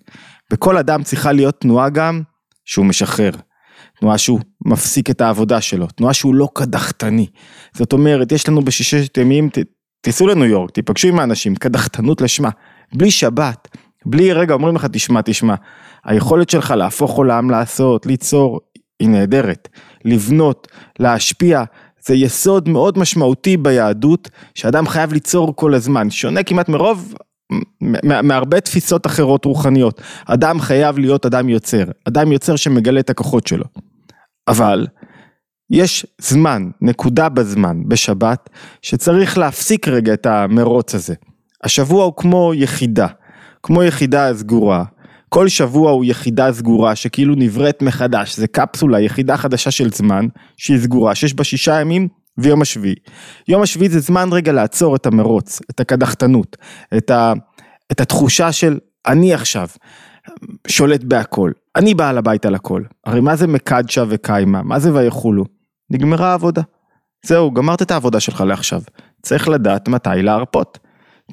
בכל 0.52 0.76
אדם 0.76 1.02
צריכה 1.02 1.32
להיות 1.32 1.60
תנועה 1.60 1.88
גם 1.90 2.22
שהוא 2.64 2.86
משחרר. 2.86 3.30
תנועה 4.00 4.18
שהוא 4.18 4.40
מפסיק 4.66 5.10
את 5.10 5.20
העבודה 5.20 5.60
שלו, 5.60 5.86
תנועה 5.86 6.14
שהוא 6.14 6.34
לא 6.34 6.48
קדחתני. 6.54 7.26
זאת 7.72 7.92
אומרת, 7.92 8.32
יש 8.32 8.48
לנו 8.48 8.62
בששת 8.62 9.18
ימים, 9.18 9.48
תיסעו 10.00 10.26
לניו 10.26 10.44
יורק, 10.44 10.70
תיפגשו 10.70 11.08
עם 11.08 11.18
האנשים, 11.18 11.54
קדחתנות 11.54 12.20
לשמה. 12.20 12.48
בלי 12.94 13.10
שבת, 13.10 13.68
בלי 14.06 14.32
רגע 14.32 14.54
אומרים 14.54 14.76
לך 14.76 14.86
תשמע 14.92 15.20
תשמע, 15.24 15.54
היכולת 16.04 16.50
שלך 16.50 16.70
להפוך 16.70 17.16
עולם 17.16 17.50
לעשות, 17.50 18.06
ליצור, 18.06 18.60
היא 19.00 19.08
נהדרת. 19.08 19.68
לבנות, 20.04 20.68
להשפיע, 20.98 21.64
זה 22.06 22.14
יסוד 22.14 22.68
מאוד 22.68 22.98
משמעותי 22.98 23.56
ביהדות, 23.56 24.30
שאדם 24.54 24.86
חייב 24.86 25.12
ליצור 25.12 25.56
כל 25.56 25.74
הזמן, 25.74 26.10
שונה 26.10 26.42
כמעט 26.42 26.68
מרוב, 26.68 27.14
מהרבה 28.02 28.60
תפיסות 28.60 29.06
אחרות 29.06 29.44
רוחניות. 29.44 30.00
אדם 30.26 30.60
חייב 30.60 30.98
להיות 30.98 31.26
אדם 31.26 31.48
יוצר, 31.48 31.84
אדם 32.08 32.32
יוצר 32.32 32.56
שמגלה 32.56 33.00
את 33.00 33.10
הכוחות 33.10 33.46
שלו. 33.46 33.64
אבל, 34.48 34.86
יש 35.70 36.06
זמן, 36.20 36.70
נקודה 36.80 37.28
בזמן, 37.28 37.82
בשבת, 37.88 38.50
שצריך 38.82 39.38
להפסיק 39.38 39.88
רגע 39.88 40.14
את 40.14 40.26
המרוץ 40.26 40.94
הזה. 40.94 41.14
השבוע 41.64 42.04
הוא 42.04 42.12
כמו 42.16 42.52
יחידה, 42.54 43.06
כמו 43.62 43.82
יחידה 43.82 44.34
סגורה. 44.34 44.84
כל 45.28 45.48
שבוע 45.48 45.90
הוא 45.90 46.04
יחידה 46.04 46.52
סגורה 46.52 46.96
שכאילו 46.96 47.34
נבראת 47.34 47.82
מחדש, 47.82 48.36
זה 48.36 48.46
קפסולה, 48.46 49.00
יחידה 49.00 49.36
חדשה 49.36 49.70
של 49.70 49.90
זמן 49.90 50.26
שהיא 50.56 50.78
סגורה, 50.78 51.14
שיש 51.14 51.34
בה 51.34 51.44
שישה 51.44 51.80
ימים 51.80 52.08
ויום 52.38 52.62
השביעי. 52.62 52.94
יום 53.48 53.62
השביעי 53.62 53.90
זה 53.90 54.00
זמן 54.00 54.28
רגע 54.32 54.52
לעצור 54.52 54.96
את 54.96 55.06
המרוץ, 55.06 55.60
את 55.70 55.80
הקדחתנות, 55.80 56.56
את, 56.96 57.10
ה, 57.10 57.32
את 57.92 58.00
התחושה 58.00 58.52
של 58.52 58.78
אני 59.06 59.34
עכשיו 59.34 59.68
שולט 60.68 61.04
בהכל, 61.04 61.50
אני 61.76 61.94
בעל 61.94 62.18
הבית 62.18 62.46
על 62.46 62.54
הכל. 62.54 62.82
הרי 63.06 63.20
מה 63.20 63.36
זה 63.36 63.46
מקדשה 63.46 64.04
וקיימה? 64.08 64.62
מה 64.62 64.78
זה 64.78 64.94
ויכולו? 64.94 65.44
נגמרה 65.90 66.30
העבודה. 66.30 66.62
זהו, 67.26 67.50
גמרת 67.50 67.82
את 67.82 67.90
העבודה 67.90 68.20
שלך 68.20 68.40
לעכשיו. 68.40 68.82
צריך 69.22 69.48
לדעת 69.48 69.88
מתי 69.88 70.22
להרפות. 70.22 70.78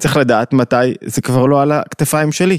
צריך 0.00 0.16
לדעת 0.16 0.52
מתי 0.52 0.94
זה 1.04 1.20
כבר 1.20 1.46
לא 1.46 1.62
על 1.62 1.72
הכתפיים 1.72 2.32
שלי. 2.32 2.58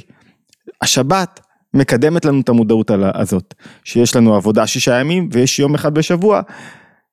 השבת 0.81 1.39
מקדמת 1.73 2.25
לנו 2.25 2.41
את 2.41 2.49
המודעות 2.49 2.91
הזאת, 3.13 3.53
שיש 3.83 4.15
לנו 4.15 4.35
עבודה 4.35 4.67
שישה 4.67 4.99
ימים 4.99 5.29
ויש 5.31 5.59
יום 5.59 5.75
אחד 5.75 5.93
בשבוע, 5.93 6.41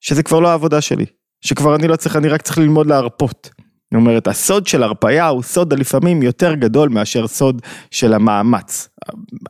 שזה 0.00 0.22
כבר 0.22 0.40
לא 0.40 0.48
העבודה 0.48 0.80
שלי. 0.80 1.06
שכבר 1.40 1.74
אני 1.74 1.88
לא 1.88 1.96
צריך, 1.96 2.16
אני 2.16 2.28
רק 2.28 2.42
צריך 2.42 2.58
ללמוד 2.58 2.86
להרפות. 2.86 3.50
זאת 3.92 3.94
אומרת, 3.94 4.26
הסוד 4.28 4.66
של 4.66 4.82
הרפאיה 4.82 5.26
הוא 5.26 5.42
סוד 5.42 5.72
הלפעמים 5.72 6.22
יותר 6.22 6.54
גדול 6.54 6.88
מאשר 6.88 7.26
סוד 7.26 7.62
של 7.90 8.12
המאמץ. 8.12 8.88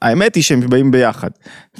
האמת 0.02 0.34
היא 0.34 0.42
שהם 0.42 0.60
באים 0.60 0.90
ביחד. 0.90 1.30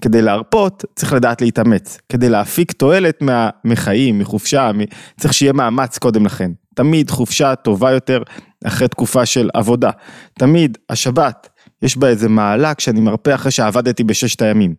כדי 0.01 0.23
להרפות, 0.23 0.85
צריך 0.95 1.13
לדעת 1.13 1.41
להתאמץ. 1.41 1.99
כדי 2.09 2.29
להפיק 2.29 2.73
תועלת 2.73 3.23
מה, 3.23 3.51
מחיים, 3.65 4.19
מחופשה, 4.19 4.71
מ... 4.75 4.79
צריך 5.21 5.35
שיהיה 5.35 5.53
מאמץ 5.53 5.99
קודם 5.99 6.27
לכן. 6.27 6.51
תמיד 6.75 7.11
חופשה 7.11 7.55
טובה 7.55 7.91
יותר 7.91 8.23
אחרי 8.65 8.89
תקופה 8.89 9.27
של 9.27 9.51
עבודה. 9.55 9.91
תמיד 10.39 10.79
השבת, 10.91 11.49
יש 11.83 11.97
בה 11.97 12.09
איזה 12.09 12.29
מעלה 12.29 12.75
כשאני 12.75 13.01
מרפא 13.01 13.35
אחרי 13.35 13.51
שעבדתי 13.51 14.05
בששת 14.05 14.43
הימים. 14.43 14.75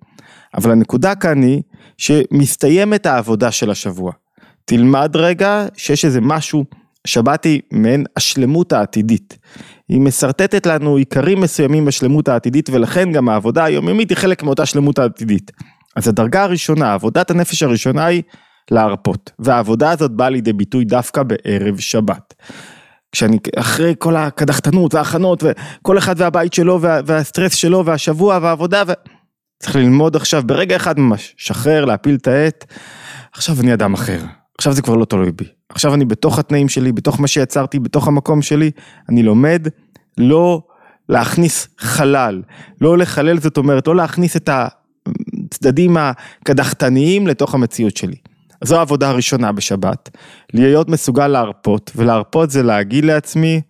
אבל 0.58 0.72
הנקודה 0.72 1.16
כאן 1.16 1.44
היא 1.44 1.62
שמסתיימת 1.98 3.06
העבודה 3.06 3.52
של 3.52 3.72
השבוע. 3.72 4.12
תלמד 4.66 5.12
רגע 5.16 5.66
שיש 5.78 6.06
איזה 6.06 6.22
משהו, 6.22 6.66
שבת 7.08 7.44
היא 7.44 7.62
מעין 7.72 8.06
השלמות 8.18 8.74
העתידית. 8.74 9.38
היא 9.90 10.02
משרטטת 10.02 10.66
לנו 10.66 10.96
עיקרים 10.96 11.42
מסוימים 11.42 11.86
בשלמות 11.86 12.28
העתידית 12.28 12.70
ולכן 12.70 13.12
גם 13.12 13.30
העבודה 13.30 13.64
היומיומית 13.64 14.10
היא 14.10 14.18
חלק 14.18 14.44
מאותה 14.44 14.66
שלמות 14.66 15.00
העתידית. 15.00 15.52
אז 15.96 16.08
הדרגה 16.08 16.44
הראשונה, 16.44 16.94
עבודת 16.94 17.32
הנפש 17.32 17.64
הראשונה 17.64 18.06
היא 18.06 18.22
להרפות, 18.72 19.32
והעבודה 19.40 19.92
הזאת 19.92 20.12
באה 20.12 20.30
לידי 20.30 20.54
ביטוי 20.54 20.86
דווקא 20.86 21.24
בערב 21.24 21.80
שבת. 21.80 22.34
כשאני 23.12 23.38
אחרי 23.58 23.94
כל 24.00 24.16
הקדחתנות 24.16 24.94
וההכנות 24.94 25.44
וכל 25.44 25.98
אחד 25.98 26.16
והבית 26.18 26.54
שלו 26.54 26.82
וה, 26.82 27.00
והסטרס 27.06 27.54
שלו 27.54 27.86
והשבוע 27.86 28.40
והעבודה 28.42 28.84
ו... 28.88 28.92
צריך 29.60 29.76
ללמוד 29.76 30.16
עכשיו 30.16 30.44
ברגע 30.46 30.76
אחד 30.76 31.00
ממש, 31.00 31.34
שחרר, 31.38 31.86
להפיל 31.86 32.16
את 32.16 32.28
העט, 32.28 32.66
עכשיו 33.34 33.56
אני 33.62 33.74
אדם 33.74 33.94
אחר, 33.94 34.20
עכשיו 34.58 34.74
זה 34.74 34.82
כבר 34.82 34.96
לא 34.96 35.06
תלוי 35.06 35.32
בי, 35.32 35.46
עכשיו 35.70 35.94
אני 35.94 36.06
בתוך 36.06 36.40
התנאים 36.40 36.70
שלי, 36.70 36.92
בתוך 36.92 37.20
מה 37.20 37.28
שיצרתי, 37.28 37.80
בתוך 37.80 38.08
המקום 38.08 38.42
שלי, 38.42 38.72
אני 39.10 39.24
לומד 39.24 39.68
לא 40.18 40.62
להכניס 41.10 41.68
חלל, 41.78 42.42
לא 42.82 42.98
לחלל 42.98 43.40
זאת 43.40 43.58
אומרת, 43.58 43.88
לא 43.88 43.96
להכניס 43.96 44.38
את 44.38 44.50
הצדדים 44.50 45.98
הקדחתניים 45.98 47.28
לתוך 47.28 47.56
המציאות 47.56 47.98
שלי. 47.98 48.16
זו 48.64 48.78
העבודה 48.78 49.10
הראשונה 49.10 49.52
בשבת, 49.52 50.10
להיות 50.54 50.90
מסוגל 50.90 51.28
להרפות, 51.28 51.92
ולהרפות 51.96 52.50
זה 52.52 52.64
להגיד 52.64 53.06
לעצמי, 53.06 53.62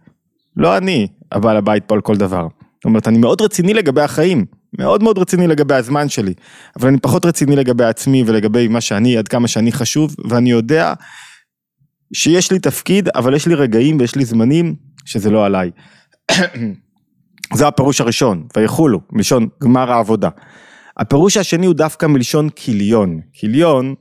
לא 0.57 0.77
אני 0.77 1.07
הבעל 1.31 1.57
הבית 1.57 1.83
פה 1.85 1.95
על 1.95 2.01
כל 2.01 2.15
דבר. 2.15 2.47
זאת 2.75 2.85
אומרת, 2.85 3.07
אני 3.07 3.17
מאוד 3.17 3.41
רציני 3.41 3.73
לגבי 3.73 4.01
החיים, 4.01 4.45
מאוד 4.79 5.03
מאוד 5.03 5.17
רציני 5.17 5.47
לגבי 5.47 5.75
הזמן 5.75 6.09
שלי, 6.09 6.33
אבל 6.79 6.87
אני 6.87 6.99
פחות 6.99 7.25
רציני 7.25 7.55
לגבי 7.55 7.83
עצמי 7.83 8.23
ולגבי 8.27 8.67
מה 8.67 8.81
שאני, 8.81 9.17
עד 9.17 9.27
כמה 9.27 9.47
שאני 9.47 9.71
חשוב, 9.71 10.15
ואני 10.29 10.51
יודע 10.51 10.93
שיש 12.13 12.51
לי 12.51 12.59
תפקיד, 12.59 13.09
אבל 13.15 13.35
יש 13.35 13.47
לי 13.47 13.55
רגעים 13.55 13.97
ויש 13.99 14.15
לי 14.15 14.25
זמנים 14.25 14.75
שזה 15.05 15.29
לא 15.29 15.45
עליי. 15.45 15.71
זה 17.57 17.67
הפירוש 17.67 18.01
הראשון, 18.01 18.47
ויחולו, 18.57 19.01
מלשון 19.11 19.47
גמר 19.63 19.91
העבודה. 19.91 20.29
הפירוש 20.97 21.37
השני 21.37 21.65
הוא 21.65 21.75
דווקא 21.75 22.05
מלשון 22.05 22.49
כיליון. 22.55 23.19
כיליון 23.33 23.95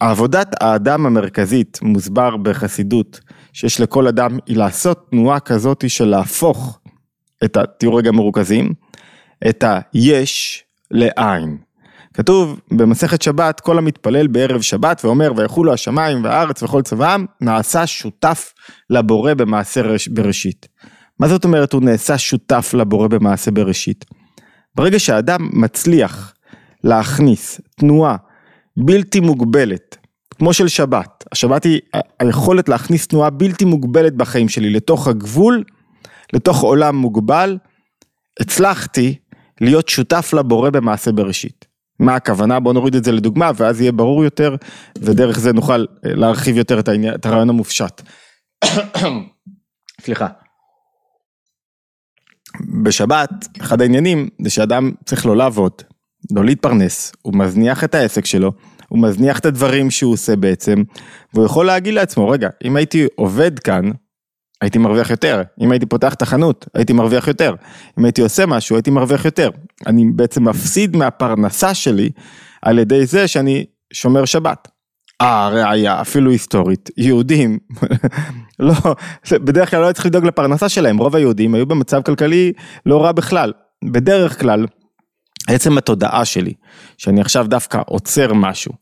עבודת 0.00 0.62
האדם 0.62 1.06
המרכזית 1.06 1.78
מוסבר 1.82 2.36
בחסידות 2.36 3.20
שיש 3.52 3.80
לכל 3.80 4.06
אדם 4.06 4.38
היא 4.46 4.56
לעשות 4.56 5.06
תנועה 5.10 5.40
כזאת 5.40 5.84
של 5.90 6.04
להפוך 6.04 6.80
את 7.44 7.56
ה... 7.56 7.66
תהיו 7.78 7.94
רגע 7.94 8.12
מרוכזים, 8.12 8.72
את 9.48 9.64
היש 9.92 10.64
לעין. 10.90 11.58
כתוב 12.14 12.60
במסכת 12.70 13.22
שבת 13.22 13.60
כל 13.60 13.78
המתפלל 13.78 14.26
בערב 14.26 14.60
שבת 14.60 15.04
ואומר 15.04 15.32
ויחולו 15.36 15.72
השמיים 15.72 16.24
והארץ 16.24 16.62
וכל 16.62 16.82
צבאם 16.82 17.26
נעשה 17.40 17.86
שותף 17.86 18.52
לבורא 18.90 19.34
במעשה 19.34 19.80
בראשית. 20.10 20.68
מה 21.20 21.28
זאת 21.28 21.44
אומרת 21.44 21.72
הוא 21.72 21.82
נעשה 21.82 22.18
שותף 22.18 22.74
לבורא 22.74 23.08
במעשה 23.08 23.50
בראשית? 23.50 24.04
ברגע 24.74 24.98
שהאדם 24.98 25.48
מצליח 25.52 26.34
להכניס 26.84 27.60
תנועה 27.76 28.16
בלתי 28.76 29.20
מוגבלת, 29.20 29.96
כמו 30.38 30.52
של 30.52 30.68
שבת. 30.68 31.24
השבת 31.32 31.64
היא 31.64 31.80
היכולת 32.20 32.68
להכניס 32.68 33.06
תנועה 33.06 33.30
בלתי 33.30 33.64
מוגבלת 33.64 34.14
בחיים 34.14 34.48
שלי 34.48 34.70
לתוך 34.70 35.08
הגבול, 35.08 35.64
לתוך 36.32 36.62
עולם 36.62 36.96
מוגבל. 36.96 37.58
הצלחתי 38.40 39.14
להיות 39.60 39.88
שותף 39.88 40.30
לבורא 40.32 40.70
במעשה 40.70 41.12
בראשית. 41.12 41.64
מה 42.00 42.14
הכוונה? 42.14 42.60
בוא 42.60 42.72
נוריד 42.72 42.94
את 42.94 43.04
זה 43.04 43.12
לדוגמה 43.12 43.50
ואז 43.56 43.80
יהיה 43.80 43.92
ברור 43.92 44.24
יותר 44.24 44.56
ודרך 44.98 45.38
זה 45.38 45.52
נוכל 45.52 45.80
אה, 45.80 46.14
להרחיב 46.14 46.56
יותר 46.56 46.78
את, 46.78 46.88
העניין, 46.88 47.14
את 47.14 47.26
הרעיון 47.26 47.48
המופשט. 47.50 48.02
סליחה. 50.00 50.26
בשבת, 52.82 53.30
אחד 53.60 53.80
העניינים 53.80 54.28
זה 54.42 54.50
שאדם 54.50 54.92
צריך 55.04 55.26
לא 55.26 55.36
לעבוד, 55.36 55.72
לא 56.32 56.44
להתפרנס, 56.44 57.12
הוא 57.22 57.34
מזניח 57.34 57.84
את 57.84 57.94
העסק 57.94 58.24
שלו, 58.24 58.52
הוא 58.88 59.02
מזניח 59.02 59.38
את 59.38 59.46
הדברים 59.46 59.90
שהוא 59.90 60.12
עושה 60.12 60.36
בעצם, 60.36 60.82
והוא 61.34 61.46
יכול 61.46 61.66
להגיד 61.66 61.94
לעצמו, 61.94 62.28
רגע, 62.28 62.48
אם 62.64 62.76
הייתי 62.76 63.06
עובד 63.14 63.58
כאן, 63.58 63.90
הייתי 64.60 64.78
מרוויח 64.78 65.10
יותר, 65.10 65.42
אם 65.60 65.70
הייתי 65.70 65.86
פותח 65.86 66.14
את 66.14 66.22
החנות, 66.22 66.66
הייתי 66.74 66.92
מרוויח 66.92 67.28
יותר, 67.28 67.54
אם 67.98 68.04
הייתי 68.04 68.20
עושה 68.20 68.46
משהו, 68.46 68.76
הייתי 68.76 68.90
מרוויח 68.90 69.24
יותר. 69.24 69.50
אני 69.86 70.04
בעצם 70.14 70.48
מפסיד 70.48 70.96
מהפרנסה 70.96 71.74
שלי 71.74 72.10
על 72.62 72.78
ידי 72.78 73.06
זה 73.06 73.28
שאני 73.28 73.64
שומר 73.92 74.24
שבת. 74.24 74.68
אה, 75.20 76.00
אפילו 76.00 76.30
היסטורית, 76.30 76.90
יהודים, 76.96 77.58
לא, 78.58 78.74
בדרך 79.32 79.70
כלל 79.70 79.80
לא 79.88 79.92
צריך 79.92 80.06
לדאוג 80.06 80.24
לפרנסה 80.24 80.68
שלהם, 80.68 80.98
רוב 80.98 81.16
היהודים 81.16 81.54
היו 81.54 81.66
במצב 81.66 82.02
כלכלי 82.02 82.52
לא 82.86 83.04
רע 83.04 83.12
בכלל. 83.12 83.52
בדרך 83.84 84.40
כלל, 84.40 84.66
עצם 85.48 85.78
התודעה 85.78 86.24
שלי, 86.24 86.52
שאני 86.98 87.20
עכשיו 87.20 87.46
דווקא 87.48 87.80
עוצר 87.86 88.32
משהו, 88.32 88.72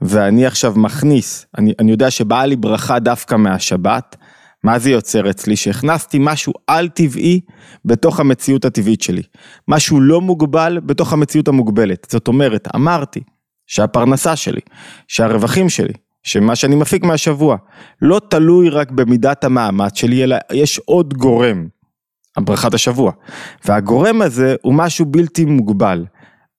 ואני 0.00 0.46
עכשיו 0.46 0.72
מכניס, 0.76 1.46
אני, 1.58 1.72
אני 1.78 1.90
יודע 1.90 2.10
שבאה 2.10 2.46
לי 2.46 2.56
ברכה 2.56 2.98
דווקא 2.98 3.34
מהשבת, 3.34 4.16
מה 4.64 4.78
זה 4.78 4.90
יוצר 4.90 5.30
אצלי? 5.30 5.56
שהכנסתי 5.56 6.18
משהו 6.20 6.52
על 6.66 6.88
טבעי 6.88 7.40
בתוך 7.84 8.20
המציאות 8.20 8.64
הטבעית 8.64 9.02
שלי. 9.02 9.22
משהו 9.68 10.00
לא 10.00 10.20
מוגבל 10.20 10.80
בתוך 10.86 11.12
המציאות 11.12 11.48
המוגבלת. 11.48 12.06
זאת 12.10 12.28
אומרת, 12.28 12.68
אמרתי 12.74 13.20
שהפרנסה 13.66 14.36
שלי, 14.36 14.60
שהרווחים 15.08 15.68
שלי, 15.68 15.92
שמה 16.22 16.56
שאני 16.56 16.76
מפיק 16.76 17.04
מהשבוע, 17.04 17.56
לא 18.02 18.20
תלוי 18.30 18.68
רק 18.68 18.90
במידת 18.90 19.44
המאמץ 19.44 19.98
שלי, 19.98 20.24
אלא 20.24 20.36
יש 20.52 20.78
עוד 20.78 21.14
גורם, 21.14 21.66
ברכת 22.38 22.74
השבוע. 22.74 23.12
והגורם 23.64 24.22
הזה 24.22 24.54
הוא 24.62 24.74
משהו 24.74 25.06
בלתי 25.06 25.44
מוגבל. 25.44 26.04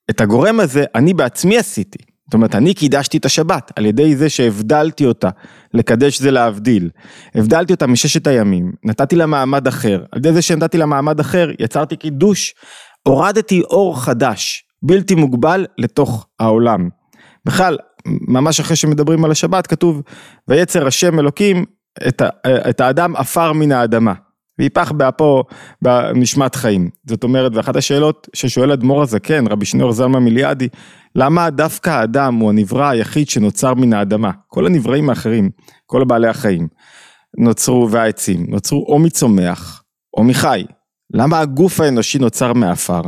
את 0.09 0.21
הגורם 0.21 0.59
הזה 0.59 0.85
אני 0.95 1.13
בעצמי 1.13 1.57
עשיתי. 1.57 2.14
זאת 2.25 2.33
אומרת, 2.33 2.55
אני 2.55 2.73
קידשתי 2.73 3.17
את 3.17 3.25
השבת 3.25 3.71
על 3.75 3.85
ידי 3.85 4.15
זה 4.15 4.29
שהבדלתי 4.29 5.05
אותה, 5.05 5.29
לקדש 5.73 6.21
זה 6.21 6.31
להבדיל. 6.31 6.89
הבדלתי 7.35 7.73
אותה 7.73 7.87
מששת 7.87 8.27
הימים, 8.27 8.71
נתתי 8.83 9.15
לה 9.15 9.25
מעמד 9.25 9.67
אחר. 9.67 10.03
על 10.11 10.19
ידי 10.19 10.33
זה 10.33 10.41
שנתתי 10.41 10.77
לה 10.77 10.85
מעמד 10.85 11.19
אחר, 11.19 11.49
יצרתי 11.59 11.95
קידוש, 11.95 12.53
הורדתי 13.03 13.61
אור 13.61 14.01
חדש, 14.01 14.63
בלתי 14.83 15.15
מוגבל, 15.15 15.65
לתוך 15.77 16.27
העולם. 16.39 16.89
בכלל, 17.45 17.77
ממש 18.05 18.59
אחרי 18.59 18.75
שמדברים 18.75 19.25
על 19.25 19.31
השבת, 19.31 19.67
כתוב, 19.67 20.01
ויצר 20.47 20.87
השם 20.87 21.19
אלוקים 21.19 21.65
את, 22.07 22.21
את 22.69 22.81
האדם 22.81 23.15
עפר 23.15 23.53
מן 23.53 23.71
האדמה. 23.71 24.13
ויפח 24.59 24.91
באפו 24.91 25.43
בנשמת 25.81 26.55
חיים. 26.55 26.89
זאת 27.07 27.23
אומרת, 27.23 27.51
ואחת 27.55 27.75
השאלות 27.75 28.27
ששואל 28.33 28.71
אדמו"ר 28.71 29.01
הזקן, 29.01 29.47
רבי 29.47 29.65
שניאור 29.65 29.91
זלמה 29.91 30.19
מיליאדי, 30.19 30.67
למה 31.15 31.49
דווקא 31.49 31.89
האדם 31.89 32.35
הוא 32.35 32.49
הנברא 32.49 32.89
היחיד 32.89 33.29
שנוצר 33.29 33.73
מן 33.73 33.93
האדמה? 33.93 34.31
כל 34.47 34.65
הנבראים 34.65 35.09
האחרים, 35.09 35.49
כל 35.85 36.03
בעלי 36.03 36.27
החיים, 36.27 36.67
נוצרו, 37.37 37.91
והעצים, 37.91 38.45
נוצרו 38.49 38.85
או 38.87 38.99
מצומח 38.99 39.83
או 40.17 40.23
מחי. 40.23 40.63
למה 41.13 41.39
הגוף 41.39 41.79
האנושי 41.79 42.19
נוצר 42.19 42.53
מעפר? 42.53 43.01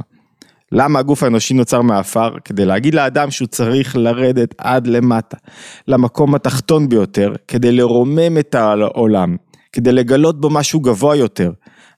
למה 0.71 0.99
הגוף 0.99 1.23
האנושי 1.23 1.53
נוצר 1.53 1.81
מעפר? 1.81 2.29
כדי 2.45 2.65
להגיד 2.65 2.95
לאדם 2.95 3.31
שהוא 3.31 3.47
צריך 3.47 3.95
לרדת 3.95 4.55
עד 4.57 4.87
למטה, 4.87 5.37
למקום 5.87 6.35
התחתון 6.35 6.89
ביותר, 6.89 7.33
כדי 7.47 7.71
לרומם 7.71 8.37
את 8.39 8.55
העולם, 8.55 9.35
כדי 9.77 9.91
לגלות 9.91 10.41
בו 10.41 10.49
משהו 10.49 10.79
גבוה 10.79 11.15
יותר. 11.15 11.51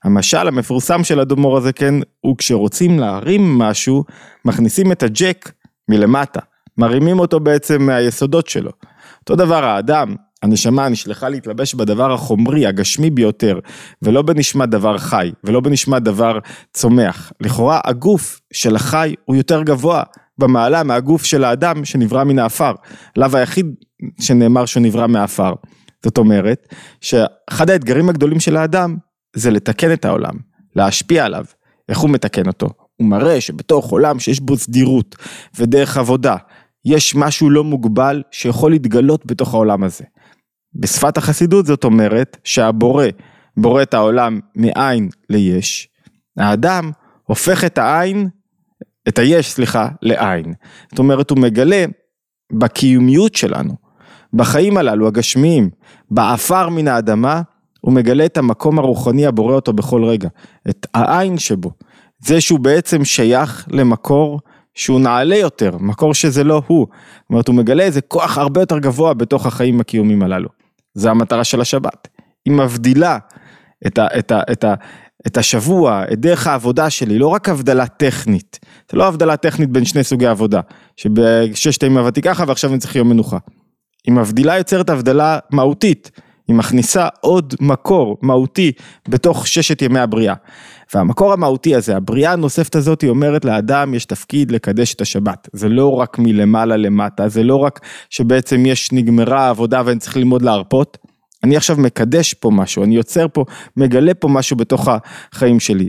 המשל 0.04 0.48
המפורסם 0.48 1.04
של 1.04 1.20
אדמו"ר 1.20 1.56
הזה 1.56 1.72
כן, 1.72 1.94
הוא 2.20 2.36
כשרוצים 2.38 2.98
להרים 2.98 3.58
משהו, 3.58 4.04
מכניסים 4.44 4.92
את 4.92 5.02
הג'ק 5.02 5.52
מלמטה, 5.88 6.40
מרימים 6.78 7.18
אותו 7.18 7.40
בעצם 7.40 7.82
מהיסודות 7.82 8.46
שלו. 8.46 8.70
אותו 9.20 9.36
דבר 9.36 9.64
האדם, 9.64 10.14
הנשמה 10.42 10.88
נשלחה 10.88 11.28
להתלבש 11.28 11.74
בדבר 11.74 12.12
החומרי, 12.12 12.66
הגשמי 12.66 13.10
ביותר, 13.10 13.58
ולא 14.02 14.22
בנשמת 14.22 14.68
דבר 14.68 14.98
חי, 14.98 15.32
ולא 15.44 15.60
בנשמת 15.60 16.02
דבר 16.02 16.38
צומח. 16.72 17.32
לכאורה 17.40 17.80
הגוף 17.84 18.40
של 18.52 18.76
החי 18.76 19.14
הוא 19.24 19.36
יותר 19.36 19.62
גבוה 19.62 20.02
במעלה 20.38 20.82
מהגוף 20.82 21.24
של 21.24 21.44
האדם 21.44 21.84
שנברא 21.84 22.24
מן 22.24 22.38
האפר. 22.38 22.72
לאו 23.16 23.28
היחיד 23.36 23.74
שנאמר 24.20 24.66
שהוא 24.66 24.82
נברא. 24.82 25.06
זאת 26.04 26.18
אומרת, 26.18 26.74
שאחד 27.00 27.70
האתגרים 27.70 28.08
הגדולים 28.08 28.40
של 28.40 28.56
האדם 28.56 28.96
זה 29.36 29.50
לתקן 29.50 29.92
את 29.92 30.04
העולם, 30.04 30.34
להשפיע 30.76 31.24
עליו. 31.24 31.44
איך 31.88 31.98
הוא 31.98 32.10
מתקן 32.10 32.46
אותו? 32.46 32.68
הוא 32.96 33.08
מראה 33.08 33.40
שבתוך 33.40 33.90
עולם 33.90 34.18
שיש 34.18 34.40
בו 34.40 34.56
סדירות 34.56 35.16
ודרך 35.58 35.96
עבודה, 35.96 36.36
יש 36.84 37.14
משהו 37.14 37.50
לא 37.50 37.64
מוגבל 37.64 38.22
שיכול 38.30 38.70
להתגלות 38.70 39.26
בתוך 39.26 39.54
העולם 39.54 39.84
הזה. 39.84 40.04
בשפת 40.74 41.18
החסידות 41.18 41.66
זאת 41.66 41.84
אומרת 41.84 42.36
שהבורא 42.44 43.06
בורא 43.56 43.82
את 43.82 43.94
העולם 43.94 44.40
מאין 44.56 45.08
ליש, 45.30 45.88
האדם 46.38 46.90
הופך 47.24 47.64
את 47.64 47.78
העין, 47.78 48.28
את 49.08 49.18
היש 49.18 49.50
סליחה, 49.50 49.88
לעין. 50.02 50.54
זאת 50.90 50.98
אומרת 50.98 51.30
הוא 51.30 51.38
מגלה 51.38 51.84
בקיומיות 52.52 53.34
שלנו, 53.34 53.74
בחיים 54.34 54.76
הללו 54.76 55.06
הגשמיים, 55.06 55.70
בעפר 56.10 56.68
מן 56.68 56.88
האדמה, 56.88 57.42
הוא 57.80 57.92
מגלה 57.92 58.24
את 58.24 58.38
המקום 58.38 58.78
הרוחני 58.78 59.26
הבורא 59.26 59.54
אותו 59.54 59.72
בכל 59.72 60.04
רגע, 60.04 60.28
את 60.70 60.86
העין 60.94 61.38
שבו, 61.38 61.70
זה 62.18 62.40
שהוא 62.40 62.60
בעצם 62.60 63.04
שייך 63.04 63.66
למקור 63.70 64.40
שהוא 64.74 65.00
נעלה 65.00 65.36
יותר, 65.36 65.76
מקור 65.80 66.14
שזה 66.14 66.44
לא 66.44 66.62
הוא. 66.66 66.86
זאת 66.90 67.30
אומרת, 67.30 67.48
הוא 67.48 67.56
מגלה 67.56 67.82
איזה 67.82 68.00
כוח 68.00 68.38
הרבה 68.38 68.60
יותר 68.60 68.78
גבוה 68.78 69.14
בתוך 69.14 69.46
החיים 69.46 69.80
הקיומיים 69.80 70.22
הללו. 70.22 70.48
זה 70.94 71.10
המטרה 71.10 71.44
של 71.44 71.60
השבת. 71.60 72.08
היא 72.44 72.54
מבדילה 72.54 73.18
את, 73.86 73.98
ה, 73.98 74.06
את, 74.18 74.32
ה, 74.32 74.40
את, 74.52 74.64
ה, 74.64 74.74
את 75.26 75.36
השבוע, 75.36 76.04
את 76.12 76.20
דרך 76.20 76.46
העבודה 76.46 76.90
שלי, 76.90 77.18
לא 77.18 77.26
רק 77.26 77.48
הבדלה 77.48 77.86
טכנית. 77.86 78.58
זה 78.90 78.98
לא 78.98 79.08
הבדלה 79.08 79.36
טכנית 79.36 79.70
בין 79.70 79.84
שני 79.84 80.04
סוגי 80.04 80.26
עבודה, 80.26 80.60
שבששת 80.96 81.82
הימים 81.82 81.98
עבדתי 81.98 82.22
ככה 82.22 82.44
ועכשיו 82.46 82.70
אני 82.70 82.78
צריך 82.78 82.96
יום 82.96 83.08
מנוחה. 83.08 83.38
היא 84.06 84.14
מבדילה 84.14 84.58
יוצרת 84.58 84.90
הבדלה 84.90 85.38
מהותית. 85.50 86.10
היא 86.48 86.56
מכניסה 86.56 87.08
עוד 87.20 87.54
מקור 87.60 88.18
מהותי 88.22 88.72
בתוך 89.08 89.46
ששת 89.46 89.82
ימי 89.82 90.00
הבריאה. 90.00 90.34
והמקור 90.94 91.32
המהותי 91.32 91.74
הזה, 91.74 91.96
הבריאה 91.96 92.32
הנוספת 92.32 92.74
הזאת, 92.76 93.00
היא 93.00 93.10
אומרת 93.10 93.44
לאדם 93.44 93.94
יש 93.94 94.04
תפקיד 94.04 94.50
לקדש 94.50 94.94
את 94.94 95.00
השבת. 95.00 95.48
זה 95.52 95.68
לא 95.68 95.92
רק 95.92 96.18
מלמעלה 96.18 96.76
למטה, 96.76 97.28
זה 97.28 97.42
לא 97.42 97.56
רק 97.56 97.80
שבעצם 98.10 98.66
יש, 98.66 98.92
נגמרה 98.92 99.40
העבודה 99.40 99.82
ואני 99.86 99.98
צריך 99.98 100.16
ללמוד 100.16 100.42
להרפות. 100.42 100.98
אני 101.44 101.56
עכשיו 101.56 101.76
מקדש 101.76 102.34
פה 102.34 102.50
משהו, 102.50 102.84
אני 102.84 102.96
יוצר 102.96 103.26
פה, 103.32 103.44
מגלה 103.76 104.14
פה 104.14 104.28
משהו 104.28 104.56
בתוך 104.56 104.88
החיים 105.32 105.60
שלי. 105.60 105.88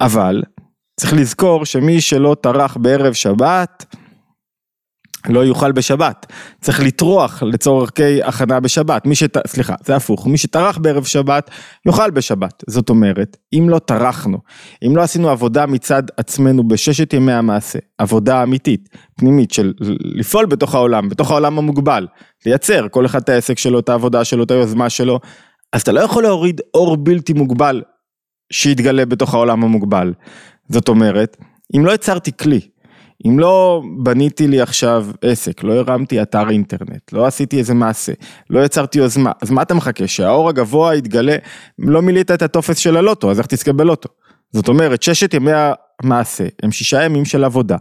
אבל, 0.00 0.42
צריך 1.00 1.12
לזכור 1.12 1.64
שמי 1.64 2.00
שלא 2.00 2.36
טרח 2.40 2.76
בערב 2.76 3.12
שבת, 3.12 3.94
לא 5.28 5.44
יאכל 5.44 5.72
בשבת, 5.72 6.26
צריך 6.60 6.80
לטרוח 6.80 7.42
לצורכי 7.42 8.22
הכנה 8.22 8.60
בשבת, 8.60 9.06
מי 9.06 9.14
שט... 9.14 9.46
סליחה, 9.46 9.74
זה 9.84 9.96
הפוך, 9.96 10.26
מי 10.26 10.38
שטרח 10.38 10.78
בערב 10.78 11.04
שבת, 11.04 11.50
יאכל 11.86 12.10
בשבת, 12.10 12.64
זאת 12.66 12.90
אומרת, 12.90 13.36
אם 13.52 13.68
לא 13.68 13.78
טרחנו, 13.78 14.38
אם 14.86 14.96
לא 14.96 15.02
עשינו 15.02 15.28
עבודה 15.28 15.66
מצד 15.66 16.02
עצמנו 16.16 16.68
בששת 16.68 17.12
ימי 17.12 17.32
המעשה, 17.32 17.78
עבודה 17.98 18.42
אמיתית, 18.42 18.88
פנימית 19.16 19.50
של 19.50 19.72
לפעול 20.00 20.46
בתוך 20.46 20.74
העולם, 20.74 21.08
בתוך 21.08 21.30
העולם 21.30 21.58
המוגבל, 21.58 22.06
לייצר 22.46 22.86
כל 22.90 23.06
אחד 23.06 23.22
את 23.22 23.28
העסק 23.28 23.58
שלו, 23.58 23.78
את 23.78 23.88
העבודה 23.88 24.24
שלו, 24.24 24.44
את 24.44 24.50
היוזמה 24.50 24.90
שלו, 24.90 25.20
אז 25.72 25.82
אתה 25.82 25.92
לא 25.92 26.00
יכול 26.00 26.22
להוריד 26.22 26.60
אור 26.74 26.96
בלתי 26.96 27.32
מוגבל 27.32 27.82
שיתגלה 28.52 29.06
בתוך 29.06 29.34
העולם 29.34 29.64
המוגבל, 29.64 30.12
זאת 30.68 30.88
אומרת, 30.88 31.36
אם 31.76 31.86
לא 31.86 31.92
יצרתי 31.92 32.30
כלי, 32.36 32.60
אם 33.26 33.38
לא 33.38 33.82
בניתי 33.98 34.48
לי 34.48 34.60
עכשיו 34.60 35.06
עסק, 35.22 35.64
לא 35.64 35.72
הרמתי 35.72 36.22
אתר 36.22 36.50
אינטרנט, 36.50 37.12
לא 37.12 37.26
עשיתי 37.26 37.58
איזה 37.58 37.74
מעשה, 37.74 38.12
לא 38.50 38.64
יצרתי 38.64 38.98
יוזמה, 38.98 39.32
אז 39.42 39.50
מה 39.50 39.62
אתה 39.62 39.74
מחכה? 39.74 40.06
שהאור 40.06 40.48
הגבוה 40.48 40.94
יתגלה, 40.94 41.36
לא 41.78 42.02
מילאת 42.02 42.30
את 42.30 42.42
הטופס 42.42 42.78
של 42.78 42.96
הלוטו, 42.96 43.30
אז 43.30 43.38
איך 43.38 43.46
תזכה 43.46 43.72
בלוטו? 43.72 44.08
זאת 44.52 44.68
אומרת, 44.68 45.02
ששת 45.02 45.34
ימי 45.34 45.50
המעשה 46.02 46.44
הם 46.62 46.72
שישה 46.72 47.04
ימים 47.04 47.24
של 47.24 47.44
עבודה, 47.44 47.76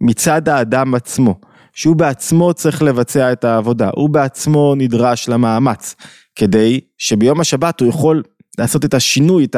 מצד 0.00 0.48
האדם 0.48 0.94
עצמו, 0.94 1.40
שהוא 1.72 1.96
בעצמו 1.96 2.54
צריך 2.54 2.82
לבצע 2.82 3.32
את 3.32 3.44
העבודה, 3.44 3.90
הוא 3.94 4.10
בעצמו 4.10 4.74
נדרש 4.74 5.28
למאמץ, 5.28 5.94
כדי 6.36 6.80
שביום 6.98 7.40
השבת 7.40 7.80
הוא 7.80 7.88
יכול 7.88 8.22
לעשות 8.58 8.84
את 8.84 8.94
השינוי, 8.94 9.44
את, 9.44 9.56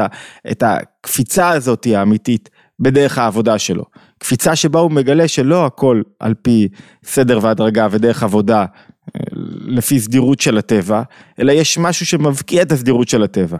את 0.51 0.63
הקפיצה 0.67 1.49
הזאת 1.49 1.87
האמיתית 1.95 2.51
בדרך 2.81 3.19
העבודה 3.19 3.59
שלו. 3.59 3.85
קפיצה 4.19 4.57
שבה 4.57 4.81
הוא 4.81 4.91
מגלה 4.91 5.29
שלא 5.29 5.67
הכל 5.67 6.03
על 6.21 6.35
פי 6.35 6.69
סדר 7.05 7.39
והדרגה 7.43 7.89
ודרך 7.91 8.23
עבודה 8.23 8.61
אה, 8.61 9.21
לפי 9.67 10.01
סדירות 10.01 10.41
של 10.41 10.59
הטבע, 10.59 11.03
אלא 11.41 11.53
יש 11.53 11.79
משהו 11.79 12.07
שמבקיע 12.07 12.63
את 12.63 12.73
הסדירות 12.73 13.09
של 13.09 13.23
הטבע. 13.23 13.57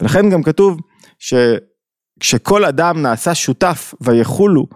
ולכן 0.00 0.30
גם 0.30 0.42
כתוב 0.42 0.80
שכשכל 1.18 2.64
אדם 2.64 3.02
נעשה 3.02 3.34
שותף 3.34 3.94
ויחולו 4.00 4.66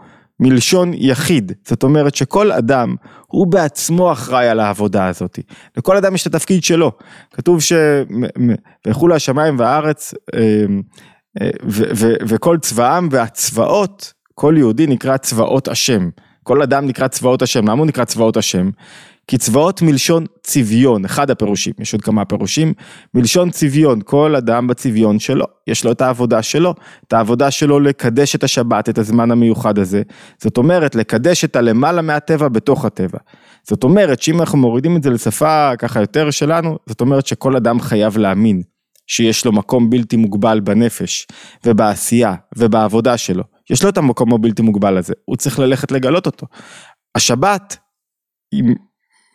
מלשון 0.40 0.92
יחיד, 0.94 1.52
זאת 1.68 1.82
אומרת 1.82 2.14
שכל 2.14 2.52
אדם 2.52 2.94
הוא 3.26 3.46
בעצמו 3.46 4.12
אחראי 4.12 4.48
על 4.48 4.60
העבודה 4.60 5.06
הזאת, 5.06 5.38
לכל 5.76 5.96
אדם 5.96 6.14
יש 6.14 6.26
את 6.26 6.34
התפקיד 6.34 6.64
שלו, 6.64 6.92
כתוב 7.32 7.60
ש... 7.60 7.72
ויחולו 8.86 9.14
השמיים 9.14 9.58
והארץ 9.58 10.14
אה, 10.34 10.40
אה, 11.40 11.50
וכל 12.28 12.58
צבאם 12.58 13.08
והצבאות 13.10 14.12
כל 14.40 14.54
יהודי 14.58 14.86
נקרא 14.86 15.16
צבאות 15.16 15.68
השם. 15.68 16.08
כל 16.42 16.62
אדם 16.62 16.86
נקרא 16.86 17.08
צבאות 17.08 17.42
השם. 17.42 17.68
למה 17.68 17.78
הוא 17.78 17.86
נקרא 17.86 18.04
צבאות 18.04 18.36
השם? 18.36 18.70
כי 19.26 19.38
צבאות 19.38 19.82
מלשון 19.82 20.24
צביון, 20.42 21.04
אחד 21.04 21.30
הפירושים, 21.30 21.72
יש 21.80 21.92
עוד 21.92 22.02
כמה 22.02 22.24
פירושים, 22.24 22.72
מלשון 23.14 23.50
צביון, 23.50 24.00
כל 24.04 24.36
אדם 24.36 24.66
בצביון 24.66 25.18
שלו, 25.18 25.44
יש 25.66 25.84
לו 25.84 25.92
את 25.92 26.00
העבודה 26.00 26.42
שלו, 26.42 26.74
את 27.06 27.12
העבודה 27.12 27.50
שלו 27.50 27.80
לקדש 27.80 28.34
את 28.34 28.44
השבת, 28.44 28.88
את 28.88 28.98
הזמן 28.98 29.30
המיוחד 29.30 29.78
הזה, 29.78 30.02
זאת 30.42 30.56
אומרת 30.56 30.94
לקדש 30.94 31.44
את 31.44 31.56
הלמעלה 31.56 32.02
מהטבע 32.02 32.48
בתוך 32.48 32.84
הטבע. 32.84 33.18
זאת 33.68 33.84
אומרת 33.84 34.22
שאם 34.22 34.40
אנחנו 34.40 34.58
מורידים 34.58 34.96
את 34.96 35.02
זה 35.02 35.10
לשפה 35.10 35.76
ככה 35.78 36.00
יותר 36.00 36.30
שלנו, 36.30 36.78
זאת 36.86 37.00
אומרת 37.00 37.26
שכל 37.26 37.56
אדם 37.56 37.80
חייב 37.80 38.18
להאמין 38.18 38.62
שיש 39.06 39.44
לו 39.44 39.52
מקום 39.52 39.90
בלתי 39.90 40.16
מוגבל 40.16 40.60
בנפש 40.60 41.26
ובעשייה 41.66 42.34
ובעבודה 42.56 43.16
שלו. 43.16 43.57
יש 43.70 43.82
לו 43.82 43.88
את 43.88 43.98
המקום 43.98 44.34
הבלתי 44.34 44.62
מוגבל 44.62 44.96
הזה, 44.96 45.14
הוא 45.24 45.36
צריך 45.36 45.58
ללכת 45.58 45.92
לגלות 45.92 46.26
אותו. 46.26 46.46
השבת 47.14 47.76
היא 48.52 48.62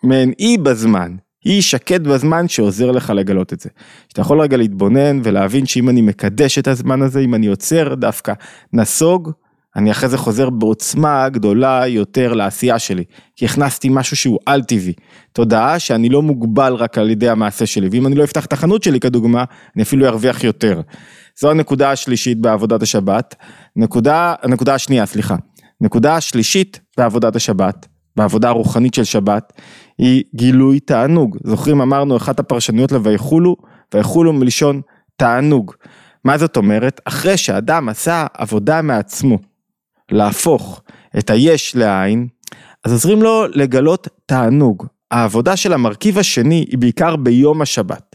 מעין 0.04 0.34
אי 0.39 0.58
בזמן, 0.58 1.15
היא 1.43 1.62
שקט 1.62 2.02
בזמן 2.02 2.48
שעוזר 2.48 2.91
לך 2.91 3.10
לגלות 3.10 3.54
את 3.54 3.60
זה. 3.60 3.69
שאתה 4.10 4.22
יכול 4.22 4.41
רגע 4.41 4.58
להתבונן 4.58 5.19
ולהבין 5.24 5.65
שאם 5.65 5.89
אני 5.89 6.02
מקדש 6.02 6.60
את 6.60 6.67
הזמן 6.67 7.02
הזה, 7.02 7.19
אם 7.19 7.36
אני 7.36 7.46
יוצר 7.46 7.96
דווקא 7.96 8.34
נסוג, 8.74 9.32
אני 9.76 9.91
אחרי 9.91 10.10
זה 10.10 10.17
חוזר 10.17 10.50
בעוצמה 10.50 11.30
גדולה 11.30 11.88
יותר 11.88 12.34
לעשייה 12.34 12.80
שלי, 12.80 13.04
כי 13.36 13.46
הכנסתי 13.46 13.89
משהו 13.91 14.17
שהוא 14.17 14.39
על 14.46 14.63
טבעי, 14.63 14.93
תודעה 15.32 15.80
שאני 15.80 16.10
לא 16.10 16.22
מוגבל 16.22 16.74
רק 16.74 16.98
על 16.98 17.10
ידי 17.10 17.30
המעשה 17.30 17.65
שלי, 17.65 17.89
ואם 17.91 18.08
אני 18.08 18.15
לא 18.15 18.24
אפתח 18.24 18.46
את 18.46 18.54
החנות 18.54 18.84
שלי 18.84 19.00
כדוגמה, 19.00 19.43
אני 19.76 19.84
אפילו 19.84 20.08
ארוויח 20.08 20.43
יותר. 20.43 20.82
זו 21.39 21.52
הנקודה 21.52 21.91
השלישית 21.91 22.41
בעבודת 22.41 22.82
השבת. 22.82 23.36
נקודה, 23.76 24.36
הנקודה 24.42 24.74
השנייה, 24.74 25.06
סליחה. 25.06 25.36
נקודה 25.82 26.16
השלישית 26.16 26.80
בעבודת 26.98 27.36
השבת, 27.36 27.88
בעבודה 28.16 28.50
הרוחנית 28.50 28.94
של 28.94 29.04
שבת, 29.04 29.54
היא 29.98 30.24
גילוי 30.36 30.80
תענוג. 30.80 31.38
זוכרים 31.44 31.82
אמרנו 31.82 32.18
אחת 32.18 32.40
הפרשנויות 32.40 32.92
ל"ויחולו", 32.92 33.56
ויחולו 33.94 34.34
מלשון 34.34 34.82
תענוג. 35.16 35.74
מה 36.26 36.38
זאת 36.38 36.58
אומרת? 36.58 37.02
אחרי 37.06 37.38
שאדם 37.38 37.90
עשה 37.90 38.26
עבודה 38.34 38.82
מעצמו, 38.82 39.38
להפוך 40.12 40.82
את 41.18 41.30
היש 41.30 41.76
לעין, 41.76 42.28
אז 42.84 42.92
עוזרים 42.92 43.22
לו 43.22 43.46
לגלות 43.48 44.08
תענוג. 44.26 44.86
העבודה 45.12 45.56
של 45.56 45.74
המרכיב 45.74 46.18
השני 46.18 46.66
היא 46.70 46.78
בעיקר 46.78 47.16
ביום 47.16 47.62
השבת. 47.62 48.12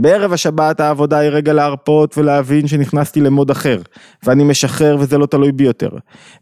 בערב 0.00 0.32
השבת 0.32 0.80
העבודה 0.80 1.18
היא 1.18 1.30
רגע 1.30 1.52
להרפות 1.52 2.18
ולהבין 2.18 2.66
שנכנסתי 2.66 3.20
למוד 3.20 3.50
אחר, 3.50 3.78
ואני 4.22 4.44
משחרר 4.44 4.96
וזה 5.00 5.18
לא 5.18 5.26
תלוי 5.26 5.52
בי 5.52 5.64
יותר. 5.64 5.88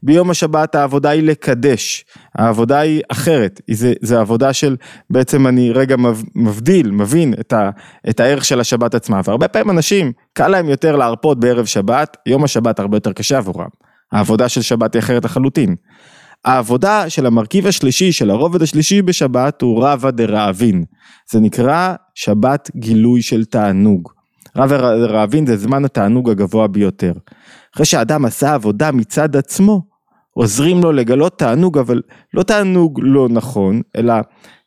ביום 0.02 0.30
השבת 0.30 0.74
העבודה 0.74 1.10
היא 1.10 1.22
לקדש, 1.22 2.04
העבודה 2.34 2.78
היא 2.78 3.02
אחרת, 3.08 3.60
זה 4.02 4.20
עבודה 4.20 4.52
של 4.52 4.76
בעצם 5.10 5.46
אני 5.46 5.70
רגע 5.70 5.96
מבדיל, 6.34 6.90
מבין 6.90 7.34
את, 7.40 7.52
ה, 7.52 7.70
את 8.10 8.20
הערך 8.20 8.44
של 8.44 8.60
השבת 8.60 8.94
עצמה, 8.94 9.20
והרבה 9.24 9.48
פעמים 9.48 9.70
אנשים, 9.70 10.12
קל 10.32 10.48
להם 10.48 10.68
יותר 10.68 10.96
להרפות 10.96 11.40
בערב 11.40 11.64
שבת, 11.64 12.16
יום 12.26 12.44
השבת 12.44 12.78
הרבה 12.78 12.96
יותר 12.96 13.12
קשה 13.12 13.38
עבורם. 13.38 13.68
העבודה 14.12 14.48
של 14.48 14.62
שבת 14.62 14.94
היא 14.94 15.00
אחרת 15.00 15.24
לחלוטין. 15.24 15.76
העבודה 16.44 17.10
של 17.10 17.26
המרכיב 17.26 17.66
השלישי, 17.66 18.12
של 18.12 18.30
הרובד 18.30 18.62
השלישי 18.62 19.02
בשבת 19.02 19.62
הוא 19.62 19.84
רבא 19.84 20.10
דרעבין. 20.10 20.84
זה 21.32 21.40
נקרא 21.40 21.94
שבת 22.14 22.70
גילוי 22.76 23.22
של 23.22 23.44
תענוג. 23.44 24.08
רבא 24.56 24.76
דרעבין 24.76 25.46
זה 25.46 25.56
זמן 25.56 25.84
התענוג 25.84 26.30
הגבוה 26.30 26.66
ביותר. 26.66 27.12
אחרי 27.74 27.86
שהאדם 27.86 28.24
עשה 28.24 28.54
עבודה 28.54 28.92
מצד 28.92 29.36
עצמו, 29.36 29.82
עוזרים 30.32 30.82
לו 30.82 30.92
לגלות 30.92 31.38
תענוג, 31.38 31.78
אבל 31.78 32.02
לא 32.34 32.42
תענוג 32.42 33.00
לא 33.02 33.28
נכון, 33.28 33.80
אלא 33.96 34.14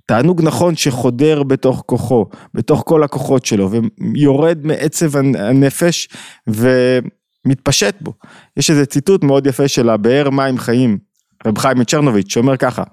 תענוג 0.06 0.42
נכון 0.42 0.76
שחודר 0.76 1.44
בתוך 1.44 1.84
כוחו, 1.86 2.26
בתוך 2.54 2.84
כל 2.86 3.04
הכוחות 3.04 3.46
שלו, 3.46 3.70
ויורד 3.72 4.60
מעצב 4.64 5.18
הנפש 5.18 6.08
ומתפשט 6.48 7.96
בו. 8.02 8.14
יש 8.58 8.70
איזה 8.70 8.86
ציטוט 8.86 9.24
מאוד 9.24 9.48
יפה 9.48 9.68
של 9.68 9.90
הבאר 9.90 10.30
מים 10.30 10.58
חיים, 10.58 10.98
רב 11.46 11.58
חיים 11.58 11.80
מצ'רנוביץ', 11.80 12.34
שאומר 12.34 12.58
ככה, 12.58 12.84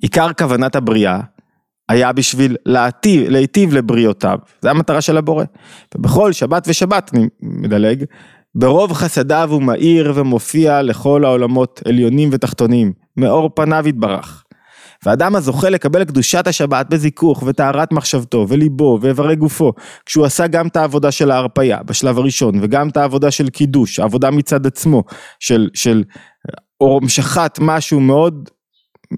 עיקר 0.00 0.32
כוונת 0.38 0.76
הבריאה 0.76 1.20
היה 1.88 2.12
בשביל 2.12 2.56
להטיב, 2.66 3.28
להיטיב 3.28 3.74
לבריאותיו, 3.74 4.38
זה 4.60 4.70
המטרה 4.70 5.00
של 5.00 5.16
הבורא. 5.16 5.44
ובכל 5.94 6.32
שבת 6.32 6.64
ושבת, 6.68 7.10
אני 7.14 7.26
מדלג, 7.42 8.04
ברוב 8.54 8.92
חסדיו 8.92 9.48
הוא 9.52 9.62
מאיר 9.62 10.12
ומופיע 10.14 10.82
לכל 10.82 11.24
העולמות 11.24 11.82
עליונים 11.88 12.28
ותחתונים, 12.32 12.92
מאור 13.16 13.50
פניו 13.54 13.88
יתברך. 13.88 14.42
והאדם 15.06 15.36
הזוכה 15.36 15.70
לקבל 15.70 16.04
קדושת 16.04 16.46
השבת 16.46 16.86
בזיכוך 16.90 17.42
וטהרת 17.46 17.92
מחשבתו 17.92 18.46
וליבו 18.48 18.98
ואיברי 19.02 19.36
גופו, 19.36 19.72
כשהוא 20.06 20.24
עשה 20.24 20.46
גם 20.46 20.66
את 20.66 20.76
העבודה 20.76 21.10
של 21.10 21.30
ההרפייה 21.30 21.82
בשלב 21.82 22.18
הראשון, 22.18 22.54
וגם 22.62 22.88
את 22.88 22.96
העבודה 22.96 23.30
של 23.30 23.48
קידוש, 23.48 23.98
העבודה 23.98 24.30
מצד 24.30 24.66
עצמו, 24.66 25.04
של, 25.40 25.68
של 25.74 26.04
או 26.80 27.00
משחט 27.02 27.58
משהו 27.62 28.00
מאוד 28.00 28.48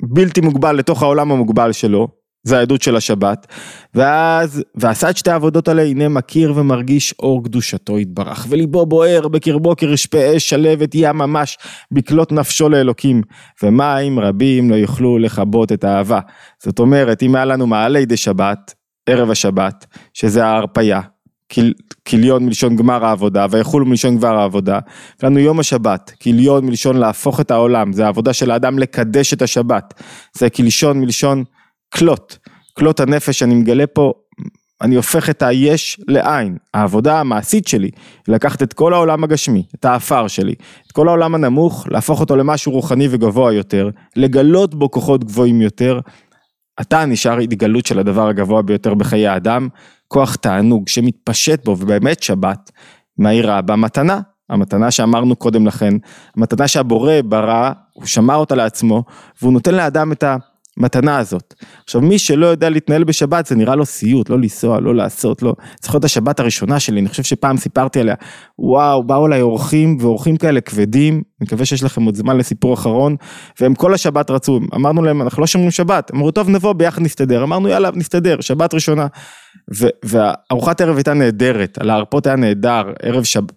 בלתי 0.03 0.41
מוגבל 0.41 0.77
לתוך 0.77 1.03
העולם 1.03 1.33
המוגבל 1.33 1.73
שלו, 1.73 2.09
זה 2.43 2.59
העדות 2.59 2.83
של 2.83 2.97
השבת, 2.97 3.47
ואז, 3.95 4.63
ועשה 4.75 5.11
את 5.11 5.17
שתי 5.17 5.31
העבודות 5.31 5.69
האלה, 5.69 5.83
הנה 5.83 6.09
מכיר 6.09 6.53
ומרגיש 6.57 7.15
אור 7.19 7.45
קדושתו 7.45 7.99
יתברך, 7.99 8.47
וליבו 8.49 8.87
בוער 8.87 9.29
בקרבו 9.29 9.77
כרשפי 9.77 10.37
אש 10.37 10.49
שלבת 10.49 10.91
ים 10.95 11.17
ממש 11.17 11.59
בקלות 11.93 12.33
נפשו 12.33 12.69
לאלוקים, 12.69 13.23
ומים 13.63 14.19
רבים 14.19 14.71
לא 14.71 14.75
יוכלו 14.75 15.19
לכבות 15.19 15.73
את 15.73 15.85
האהבה. 15.85 16.21
זאת 16.63 16.79
אומרת, 16.79 17.23
אם 17.23 17.35
היה 17.35 17.45
לנו 17.45 17.67
מעלי 17.67 18.07
די 18.07 18.17
שבת, 18.17 18.75
ערב 19.09 19.31
השבת, 19.31 19.87
שזה 20.15 20.47
ההרפייה, 20.47 21.01
כיליון 22.05 22.47
מלשון 22.47 22.77
גמר 22.77 23.05
העבודה, 23.05 23.47
ויחולו 23.51 23.87
מלשון 23.87 24.19
גמר 24.19 24.39
העבודה. 24.39 24.79
לנו 25.23 25.39
יום 25.39 25.61
השבת, 25.61 26.13
כיליון 26.21 26.67
מלשון 26.67 26.97
להפוך 26.97 27.41
את 27.41 27.51
העולם, 27.51 27.93
זה 27.93 28.05
העבודה 28.05 28.33
של 28.33 28.51
האדם 28.51 28.79
לקדש 28.79 29.33
את 29.33 29.43
השבת. 29.43 30.03
זה 30.39 30.51
כלשון 30.51 31.01
מלשון 31.01 31.45
כלות, 31.95 32.39
כלות 32.75 33.01
הנפש, 33.01 33.43
אני 33.43 33.55
מגלה 33.55 33.87
פה, 33.87 34.13
אני 34.81 34.95
הופך 34.95 35.31
את 35.31 35.43
היש 35.43 36.01
לעין. 36.09 36.57
העבודה 36.75 37.21
המעשית 37.21 37.69
שלי, 37.69 37.91
לקחת 38.29 38.63
את 38.63 38.73
כל 38.73 38.95
העולם 38.95 39.25
הגשמי, 39.25 39.63
את 39.75 39.85
האפר 39.85 40.29
שלי, 40.29 40.55
את 40.87 40.93
כל 40.93 41.09
העולם 41.09 41.35
הנמוך, 41.35 41.87
להפוך 41.91 42.21
אותו 42.21 42.37
למשהו 42.37 42.73
רוחני 42.73 43.09
וגבוה 43.11 43.53
יותר, 43.53 43.91
לגלות 44.17 44.75
בו 44.75 44.91
כוחות 44.91 45.25
גבוהים 45.25 45.63
יותר. 45.63 46.01
אתה 46.81 47.05
נשאר 47.05 47.39
התגלות 47.39 47.87
של 47.87 47.99
הדבר 47.99 48.29
הגבוה 48.29 48.63
ביותר 48.63 48.95
בחיי 48.95 49.29
האדם, 49.29 49.69
כוח 50.09 50.37
תענוג 50.37 50.89
שמתפשט 50.89 51.65
בו, 51.65 51.71
ובאמת 51.71 52.23
שבת 52.23 52.71
מהירה 53.19 53.63
במתנה, 53.63 54.21
המתנה 54.51 54.91
שאמרנו 54.91 55.37
קודם 55.37 55.67
לכן, 55.67 55.95
המתנה 56.37 56.69
שהבורא 56.69 57.13
ברא, 57.25 57.71
הוא 57.93 58.07
שמר 58.07 58.37
אותה 58.37 58.55
לעצמו, 58.55 59.05
והוא 59.43 59.53
נותן 59.53 59.75
לאדם 59.75 60.13
את 60.13 60.25
המתנה 60.79 61.19
הזאת. 61.19 61.55
עכשיו 61.85 62.01
מי 62.01 62.19
שלא 62.19 62.47
יודע 62.47 62.71
להתנהל 62.71 63.05
בשבת 63.05 63.47
זה 63.47 63.57
נראה 63.57 63.77
לו 63.77 63.87
סיוט, 63.87 64.31
לא 64.31 64.39
לנסוע, 64.39 64.81
לא 64.81 64.95
לעשות, 64.95 65.43
לא, 65.43 65.55
צריך 65.81 65.95
להיות 65.95 66.05
השבת 66.05 66.41
הראשונה 66.41 66.81
שלי, 66.81 67.01
אני 67.01 67.09
חושב 67.09 67.23
שפעם 67.23 67.57
סיפרתי 67.57 68.01
עליה, 68.01 68.15
וואו, 68.59 69.03
באו 69.07 69.27
אליי 69.27 69.41
אורחים 69.41 69.97
ואורחים 70.01 70.37
כאלה 70.37 70.61
כבדים, 70.61 71.15
אני 71.15 71.23
מקווה 71.47 71.65
שיש 71.65 71.83
לכם 71.83 72.03
עוד 72.03 72.15
זמן 72.15 72.37
לסיפור 72.37 72.75
אחרון, 72.75 73.17
והם 73.61 73.75
כל 73.75 73.95
השבת 73.95 74.31
רצו, 74.31 74.61
אמרנו 74.75 75.03
להם 75.03 75.23
אנחנו 75.23 75.41
לא 75.41 75.47
שומרים 75.47 75.71
שבת, 75.71 76.11
אמרו 76.15 76.31
טוב 76.31 76.49
נבוא 76.49 76.73
ביחד 76.73 77.03
נסתדר, 77.03 77.43
אמרנו 77.43 77.69
יאללה 77.69 77.91
נסתדר, 77.95 78.41
שבת 78.41 78.75
ראשונה. 78.75 79.07
והארוחת 80.05 80.81
ערב 80.81 80.97
הייתה 80.97 81.15
נהדרת, 81.15 81.79
על 81.79 81.91
ההרפות 81.91 82.27
היה 82.27 82.37
נהדר, 82.37 82.83
ערב 83.03 83.25
שבת, 83.25 83.53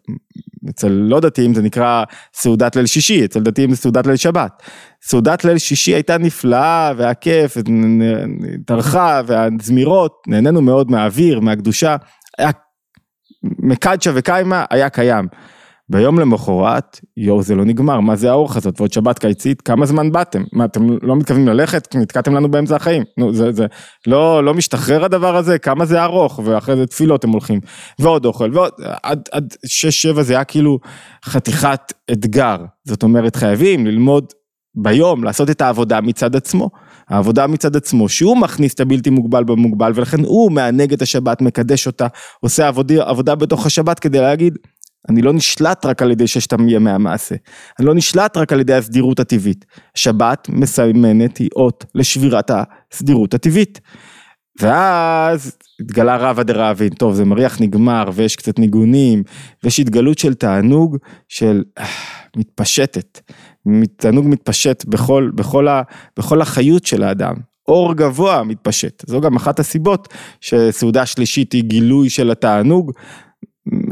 אצל 0.69 0.87
לא 0.87 1.19
דתיים 1.19 1.53
זה 1.53 1.61
נקרא 1.61 2.03
סעודת 2.33 2.75
ליל 2.75 2.85
שישי, 2.85 3.25
אצל 3.25 3.39
דתיים 3.39 3.69
זה 3.71 3.77
סעודת 3.77 4.07
ליל 4.07 4.15
שבת. 4.15 4.63
סעודת 5.03 5.45
ליל 5.45 5.57
שישי 5.57 5.93
הייתה 5.93 6.17
נפלאה 6.17 6.91
והיה 6.97 7.13
כיף, 7.13 7.57
טרחה 8.65 9.21
והזמירות, 9.25 10.13
נהנינו 10.27 10.61
מאוד 10.61 10.91
מהאוויר, 10.91 11.39
מהקדושה, 11.39 11.95
היה 12.37 12.51
מקדשה 13.43 14.11
וקיימה 14.15 14.65
היה 14.69 14.89
קיים. 14.89 15.27
ביום 15.91 16.19
למחרת, 16.19 16.99
יואו 17.17 17.43
זה 17.43 17.55
לא 17.55 17.65
נגמר, 17.65 17.99
מה 17.99 18.15
זה 18.15 18.29
האורך 18.29 18.57
הזאת, 18.57 18.81
ועוד 18.81 18.93
שבת 18.93 19.19
קיצית, 19.19 19.61
כמה 19.61 19.85
זמן 19.85 20.11
באתם? 20.11 20.43
מה 20.53 20.65
אתם 20.65 20.87
לא 21.01 21.15
מתכוונים 21.15 21.47
ללכת? 21.47 21.95
נתקעתם 21.95 22.35
לנו 22.35 22.51
באמצע 22.51 22.75
החיים. 22.75 23.03
נו 23.17 23.33
זה, 23.33 23.51
זה, 23.51 23.65
לא, 24.07 24.43
לא 24.43 24.53
משתחרר 24.53 25.05
הדבר 25.05 25.35
הזה, 25.35 25.59
כמה 25.59 25.85
זה 25.85 26.03
ארוך, 26.03 26.39
ואחרי 26.43 26.75
זה 26.75 26.87
תפילות 26.87 27.23
הם 27.23 27.29
הולכים, 27.29 27.59
ועוד 27.99 28.25
אוכל, 28.25 28.49
ועוד, 28.53 28.71
עד, 29.03 29.29
עד 29.31 29.53
שש 29.65 30.01
שבע 30.01 30.23
זה 30.23 30.33
היה 30.33 30.43
כאילו 30.43 30.79
חתיכת 31.25 31.93
אתגר, 32.11 32.57
זאת 32.83 33.03
אומרת 33.03 33.35
חייבים 33.35 33.87
ללמוד 33.87 34.25
ביום, 34.75 35.23
לעשות 35.23 35.49
את 35.49 35.61
העבודה 35.61 36.01
מצד 36.01 36.35
עצמו. 36.35 36.69
העבודה 37.09 37.47
מצד 37.47 37.75
עצמו, 37.75 38.09
שהוא 38.09 38.37
מכניס 38.37 38.73
את 38.73 38.79
הבלתי 38.79 39.09
מוגבל 39.09 39.43
במוגבל, 39.43 39.91
ולכן 39.95 40.19
הוא 40.23 40.51
מענג 40.51 40.93
את 40.93 41.01
השבת, 41.01 41.41
מקדש 41.41 41.87
אותה, 41.87 42.07
עושה 42.39 42.67
עבודה, 42.67 43.03
עבודה 43.03 43.35
בתוך 43.35 43.65
השבת 43.65 43.99
כדי 43.99 44.19
להגיד, 44.19 44.57
אני 45.09 45.21
לא 45.21 45.33
נשלט 45.33 45.85
רק 45.85 46.01
על 46.01 46.11
ידי 46.11 46.27
ששת 46.27 46.53
ימי 46.67 46.91
המעשה, 46.91 47.35
אני 47.79 47.87
לא 47.87 47.95
נשלט 47.95 48.37
רק 48.37 48.53
על 48.53 48.59
ידי 48.59 48.73
הסדירות 48.73 49.19
הטבעית. 49.19 49.65
שבת 49.95 50.47
מסמנת 50.49 51.37
היא 51.37 51.49
אות 51.55 51.85
לשבירת 51.95 52.51
הסדירות 52.53 53.33
הטבעית. 53.33 53.79
ואז 54.61 55.57
התגלה 55.79 56.17
רבא 56.17 56.43
דרבין, 56.43 56.89
טוב 56.89 57.13
זה 57.13 57.25
מריח 57.25 57.61
נגמר 57.61 58.09
ויש 58.13 58.35
קצת 58.35 58.59
ניגונים 58.59 59.23
ויש 59.63 59.79
התגלות 59.79 60.17
של 60.17 60.33
תענוג 60.33 60.97
של 61.29 61.63
אה, 61.77 61.85
מתפשטת, 62.37 63.19
תענוג 63.97 64.27
מתפשט 64.27 64.85
בכל, 64.85 65.31
בכל, 65.35 65.67
ה, 65.67 65.81
בכל 66.17 66.41
החיות 66.41 66.85
של 66.85 67.03
האדם, 67.03 67.35
אור 67.67 67.93
גבוה 67.93 68.43
מתפשט, 68.43 69.03
זו 69.07 69.21
גם 69.21 69.35
אחת 69.35 69.59
הסיבות 69.59 70.13
שסעודה 70.41 71.05
שלישית 71.05 71.53
היא 71.53 71.63
גילוי 71.63 72.09
של 72.09 72.31
התענוג 72.31 72.91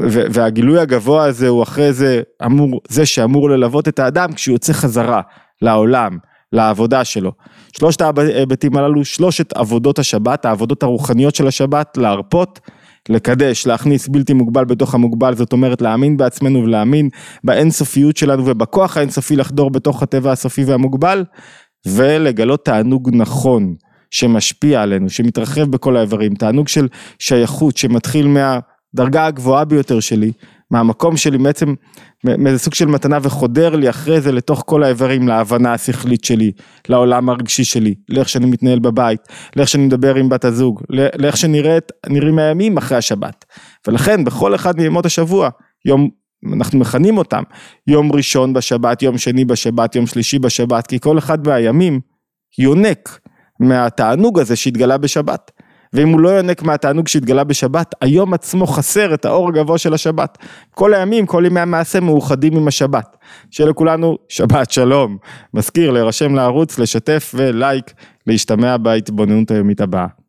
והגילוי 0.08 0.80
הגבוה 0.80 1.24
הזה 1.24 1.48
הוא 1.48 1.62
אחרי 1.62 1.92
זה 1.92 2.22
אמור, 2.44 2.80
זה 2.88 3.06
שאמור 3.06 3.50
ללוות 3.50 3.88
את 3.88 3.98
האדם 3.98 4.32
כשהוא 4.32 4.54
יוצא 4.54 4.72
חזרה 4.72 5.20
לעולם, 5.62 6.18
לעבודה 6.52 7.04
שלו. 7.04 7.32
שלושת 7.78 8.00
ההיבטים 8.00 8.76
הללו, 8.76 9.04
שלושת 9.04 9.52
עבודות 9.52 9.98
השבת, 9.98 10.44
העבודות 10.44 10.82
הרוחניות 10.82 11.34
של 11.34 11.46
השבת, 11.46 11.96
להרפות, 11.96 12.60
לקדש, 13.08 13.66
להכניס 13.66 14.08
בלתי 14.08 14.32
מוגבל 14.32 14.64
בתוך 14.64 14.94
המוגבל, 14.94 15.34
זאת 15.34 15.52
אומרת 15.52 15.82
להאמין 15.82 16.16
בעצמנו 16.16 16.62
ולהאמין 16.62 17.08
באינסופיות 17.44 18.16
שלנו 18.16 18.46
ובכוח 18.46 18.96
האינסופי 18.96 19.36
לחדור 19.36 19.70
בתוך 19.70 20.02
הטבע 20.02 20.32
הסופי 20.32 20.64
והמוגבל, 20.64 21.24
ולגלות 21.86 22.64
תענוג 22.64 23.10
נכון 23.12 23.74
שמשפיע 24.10 24.82
עלינו, 24.82 25.10
שמתרחב 25.10 25.64
בכל 25.70 25.96
האיברים, 25.96 26.34
תענוג 26.34 26.68
של 26.68 26.88
שייכות 27.18 27.76
שמתחיל 27.76 28.26
מה... 28.26 28.58
הדרגה 28.94 29.26
הגבוהה 29.26 29.64
ביותר 29.64 30.00
שלי, 30.00 30.32
מהמקום 30.70 31.16
שלי 31.16 31.38
בעצם, 31.38 31.74
מאיזה 32.24 32.58
סוג 32.58 32.74
של 32.74 32.86
מתנה 32.86 33.18
וחודר 33.22 33.76
לי 33.76 33.90
אחרי 33.90 34.20
זה 34.20 34.32
לתוך 34.32 34.62
כל 34.66 34.82
האיברים, 34.82 35.28
להבנה 35.28 35.72
השכלית 35.72 36.24
שלי, 36.24 36.52
לעולם 36.88 37.28
הרגשי 37.28 37.64
שלי, 37.64 37.94
לאיך 38.08 38.28
שאני 38.28 38.46
מתנהל 38.46 38.78
בבית, 38.78 39.20
לאיך 39.56 39.68
שאני 39.68 39.86
מדבר 39.86 40.14
עם 40.14 40.28
בת 40.28 40.44
הזוג, 40.44 40.82
לאיך 40.90 41.36
שנראים 41.36 42.38
הימים 42.38 42.76
אחרי 42.76 42.98
השבת. 42.98 43.44
ולכן 43.86 44.24
בכל 44.24 44.54
אחד 44.54 44.76
מימות 44.76 45.06
השבוע, 45.06 45.48
יום, 45.84 46.08
אנחנו 46.56 46.78
מכנים 46.78 47.18
אותם, 47.18 47.42
יום 47.86 48.12
ראשון 48.12 48.52
בשבת, 48.52 49.02
יום 49.02 49.18
שני 49.18 49.44
בשבת, 49.44 49.96
יום 49.96 50.06
שלישי 50.06 50.38
בשבת, 50.38 50.86
כי 50.86 51.00
כל 51.00 51.18
אחד 51.18 51.48
מהימים 51.48 52.00
יונק 52.58 53.20
מהתענוג 53.60 54.38
הזה 54.38 54.56
שהתגלה 54.56 54.98
בשבת. 54.98 55.50
ואם 55.92 56.08
הוא 56.08 56.20
לא 56.20 56.28
יונק 56.28 56.62
מהתענוג 56.62 57.08
שהתגלה 57.08 57.44
בשבת, 57.44 57.94
היום 58.00 58.34
עצמו 58.34 58.66
חסר 58.66 59.14
את 59.14 59.24
האור 59.24 59.48
הגבוה 59.48 59.78
של 59.78 59.94
השבת. 59.94 60.38
כל 60.70 60.94
הימים, 60.94 61.26
כל 61.26 61.42
ימי 61.46 61.60
המעשה 61.60 62.00
מאוחדים 62.00 62.56
עם 62.56 62.68
השבת. 62.68 63.16
שיהיה 63.50 63.70
לכולנו 63.70 64.18
שבת 64.28 64.70
שלום. 64.70 65.16
מזכיר 65.54 65.90
להירשם 65.90 66.34
לערוץ, 66.34 66.78
לשתף 66.78 67.34
ולייק, 67.34 67.92
להשתמע 68.26 68.76
בהתבוננות 68.76 69.50
היומית 69.50 69.80
הבאה. 69.80 70.19